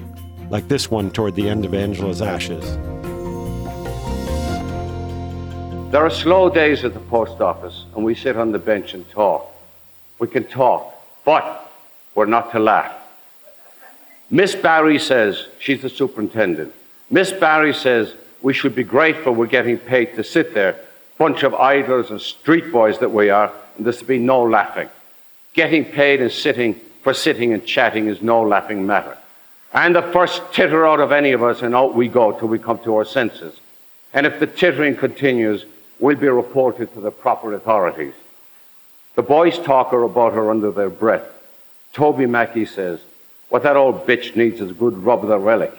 like 0.49 0.67
this 0.67 0.91
one 0.91 1.11
toward 1.11 1.35
the 1.35 1.47
end 1.47 1.63
of 1.63 1.73
Angela's 1.73 2.21
Ashes. 2.21 2.77
There 5.93 6.03
are 6.03 6.09
slow 6.09 6.49
days 6.49 6.83
at 6.83 6.95
the 6.95 6.99
post 6.99 7.39
office, 7.39 7.85
and 7.95 8.03
we 8.03 8.15
sit 8.15 8.35
on 8.35 8.51
the 8.51 8.57
bench 8.57 8.95
and 8.95 9.07
talk. 9.11 9.45
We 10.17 10.27
can 10.27 10.43
talk, 10.43 10.91
but 11.23 11.71
we're 12.15 12.25
not 12.25 12.51
to 12.53 12.59
laugh. 12.59 12.91
Miss 14.31 14.55
Barry 14.55 14.97
says, 14.97 15.45
she's 15.59 15.83
the 15.83 15.89
superintendent. 15.89 16.73
Miss 17.11 17.31
Barry 17.31 17.75
says, 17.75 18.15
we 18.41 18.55
should 18.55 18.73
be 18.73 18.81
grateful 18.83 19.35
we're 19.35 19.45
getting 19.45 19.77
paid 19.77 20.15
to 20.15 20.23
sit 20.23 20.55
there, 20.55 20.79
bunch 21.19 21.43
of 21.43 21.53
idlers 21.53 22.09
and 22.09 22.19
street 22.19 22.71
boys 22.71 22.97
that 22.97 23.11
we 23.11 23.29
are, 23.29 23.53
and 23.77 23.85
there's 23.85 23.99
to 23.99 24.05
be 24.05 24.17
no 24.17 24.41
laughing. 24.41 24.89
Getting 25.53 25.85
paid 25.85 26.21
and 26.21 26.31
sitting 26.31 26.73
for 27.03 27.13
sitting 27.13 27.53
and 27.53 27.63
chatting 27.67 28.07
is 28.07 28.19
no 28.19 28.41
laughing 28.41 28.87
matter. 28.87 29.15
And 29.73 29.95
the 29.95 30.01
first 30.01 30.41
titter 30.53 30.87
out 30.87 30.99
of 30.99 31.11
any 31.11 31.33
of 31.33 31.43
us, 31.43 31.61
and 31.61 31.75
out 31.75 31.93
we 31.93 32.07
go 32.07 32.31
till 32.31 32.47
we 32.47 32.57
come 32.57 32.79
to 32.79 32.95
our 32.95 33.05
senses. 33.05 33.59
And 34.11 34.25
if 34.25 34.39
the 34.39 34.47
tittering 34.47 34.95
continues, 34.95 35.67
will 36.03 36.17
be 36.17 36.27
reported 36.27 36.93
to 36.93 36.99
the 36.99 37.09
proper 37.11 37.53
authorities. 37.53 38.13
The 39.15 39.21
boys 39.21 39.57
talk 39.57 39.91
her 39.91 40.03
about 40.03 40.33
her 40.33 40.51
under 40.51 40.69
their 40.69 40.89
breath. 40.89 41.23
Toby 41.93 42.25
Mackey 42.25 42.65
says, 42.65 42.99
What 43.47 43.63
that 43.63 43.77
old 43.77 44.05
bitch 44.05 44.35
needs 44.35 44.59
is 44.59 44.71
a 44.71 44.73
good 44.73 44.97
rub 44.97 45.23
of 45.23 45.29
the 45.29 45.39
relic. 45.39 45.73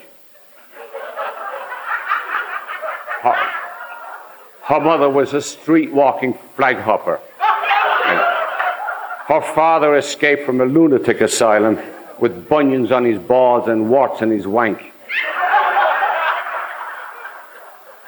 Her, 3.20 3.34
her 4.62 4.80
mother 4.80 5.10
was 5.10 5.34
a 5.34 5.42
street 5.42 5.92
walking 5.92 6.32
flag 6.56 6.78
hopper. 6.78 7.20
Her 9.28 9.42
father 9.54 9.94
escaped 9.94 10.46
from 10.46 10.62
a 10.62 10.64
lunatic 10.64 11.20
asylum 11.20 11.78
with 12.18 12.48
bunions 12.48 12.92
on 12.92 13.04
his 13.04 13.18
balls 13.18 13.68
and 13.68 13.90
warts 13.90 14.22
in 14.22 14.30
his 14.30 14.46
wank. 14.46 14.90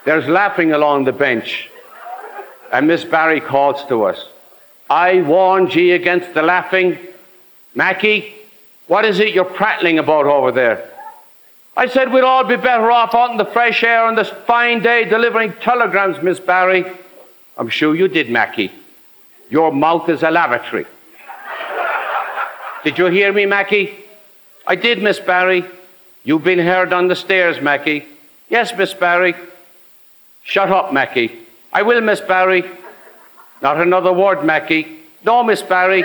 There's 0.07 0.27
laughing 0.27 0.73
along 0.73 1.05
the 1.05 1.13
bench 1.13 1.69
and 2.73 2.87
Miss 2.87 3.05
Barry 3.05 3.41
calls 3.41 3.85
to 3.87 4.05
us, 4.05 4.29
I 4.89 5.23
warned 5.23 5.75
ye 5.75 5.93
against 5.93 6.35
the 6.35 6.43
laughing. 6.43 6.99
Mackey, 7.75 8.35
what 8.87 9.05
is 9.05 9.19
it 9.19 9.35
you're 9.35 9.45
prattling 9.45 9.99
about 9.99 10.27
over 10.27 10.53
there? 10.53 10.91
I 11.77 11.89
said 11.89 12.13
we'd 12.13 12.25
all 12.25 12.45
be 12.45 12.57
better 12.57 12.91
off 12.91 13.15
out 13.15 13.33
in 13.33 13.37
the 13.37 13.45
fresh 13.45 13.83
air 13.83 14.05
on 14.05 14.15
this 14.15 14.31
fine 14.47 14.83
day 14.83 15.05
delivering 15.05 15.53
telegrams, 15.61 16.23
Miss 16.23 16.41
Barry. 16.41 16.85
I'm 17.59 17.69
sure 17.69 17.95
you 17.95 18.09
did, 18.09 18.31
Mackey. 18.31 18.73
Your 19.51 19.73
mouth 19.73 20.09
is 20.09 20.23
a 20.23 20.31
lavatory. 20.31 20.87
did 22.85 22.97
you 22.97 23.07
hear 23.07 23.33
me, 23.33 23.45
Mackey? 23.47 23.95
I 24.67 24.75
did, 24.75 25.03
Miss 25.03 25.21
Barry. 25.21 25.65
You've 26.25 26.45
been 26.45 26.59
heard 26.59 26.93
on 26.93 27.09
the 27.09 27.17
stairs, 27.17 27.61
Mackey. 27.61 28.07
Yes, 28.49 28.77
Miss 28.77 28.95
Barry. 28.95 29.35
Shut 30.45 30.71
up, 30.71 30.93
Mackey. 30.93 31.46
I 31.77 31.83
will, 31.83 32.01
Miss 32.01 32.23
Barry. 32.23 32.65
Not 33.61 33.79
another 33.83 34.11
word, 34.11 34.43
Mackey. 34.43 34.97
No, 35.27 35.43
Miss 35.43 35.61
Barry. 35.61 36.05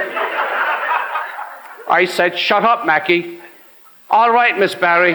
I 1.89 2.05
said, 2.09 2.37
shut 2.37 2.65
up, 2.65 2.85
Mackey. 2.85 3.39
All 4.09 4.31
right, 4.31 4.59
Miss 4.59 4.75
Barry. 4.75 5.13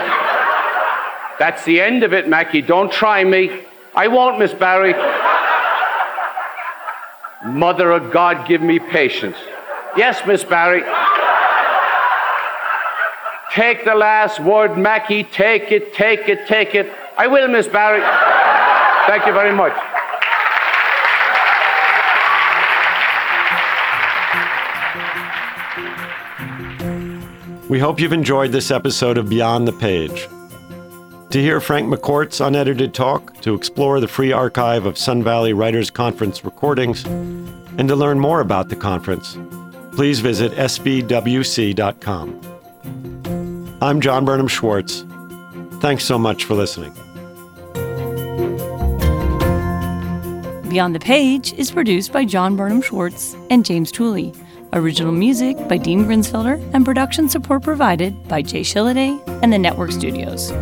That's 1.38 1.62
the 1.66 1.82
end 1.82 2.04
of 2.04 2.14
it, 2.14 2.26
Mackey. 2.26 2.62
Don't 2.62 2.90
try 2.90 3.22
me. 3.22 3.64
I 3.94 4.08
won't, 4.08 4.38
Miss 4.38 4.54
Barry. 4.54 4.94
Mother 7.44 7.90
of 7.90 8.10
God, 8.10 8.48
give 8.48 8.62
me 8.62 8.78
patience. 8.78 9.36
Yes, 9.94 10.26
Miss 10.26 10.42
Barry. 10.42 10.80
Take 13.52 13.84
the 13.84 13.94
last 13.94 14.40
word, 14.40 14.78
Mackey. 14.78 15.24
Take 15.24 15.70
it, 15.70 15.92
take 15.92 16.30
it, 16.30 16.46
take 16.46 16.74
it. 16.74 16.90
I 17.18 17.26
will, 17.26 17.46
Miss 17.46 17.68
Barry. 17.68 18.00
Thank 19.06 19.26
you 19.26 19.34
very 19.34 19.54
much. 19.54 19.76
We 27.68 27.80
hope 27.80 27.98
you've 27.98 28.12
enjoyed 28.12 28.52
this 28.52 28.70
episode 28.70 29.18
of 29.18 29.28
Beyond 29.28 29.66
the 29.66 29.72
Page. 29.72 30.28
To 31.30 31.42
hear 31.42 31.60
Frank 31.60 31.92
McCourt's 31.92 32.40
unedited 32.40 32.94
talk, 32.94 33.40
to 33.40 33.54
explore 33.54 33.98
the 33.98 34.06
free 34.06 34.30
archive 34.30 34.86
of 34.86 34.96
Sun 34.96 35.24
Valley 35.24 35.52
Writers 35.52 35.90
Conference 35.90 36.44
recordings, 36.44 37.04
and 37.04 37.88
to 37.88 37.96
learn 37.96 38.20
more 38.20 38.40
about 38.40 38.68
the 38.68 38.76
conference, 38.76 39.36
please 39.96 40.20
visit 40.20 40.52
svwc.com. 40.52 42.40
I'm 43.82 44.00
John 44.00 44.24
Burnham 44.24 44.46
Schwartz. 44.46 45.04
Thanks 45.80 46.04
so 46.04 46.20
much 46.20 46.44
for 46.44 46.54
listening. 46.54 46.92
Beyond 50.68 50.94
the 50.94 51.00
Page 51.00 51.52
is 51.54 51.72
produced 51.72 52.12
by 52.12 52.24
John 52.24 52.54
Burnham 52.54 52.80
Schwartz 52.80 53.34
and 53.50 53.64
James 53.64 53.90
Tooley. 53.90 54.32
Original 54.72 55.12
music 55.12 55.56
by 55.68 55.76
Dean 55.76 56.04
Grinsfelder 56.04 56.60
and 56.74 56.84
production 56.84 57.28
support 57.28 57.62
provided 57.62 58.28
by 58.28 58.42
Jay 58.42 58.62
Shilliday 58.62 59.20
and 59.42 59.52
the 59.52 59.58
Network 59.58 59.92
Studios. 59.92 60.52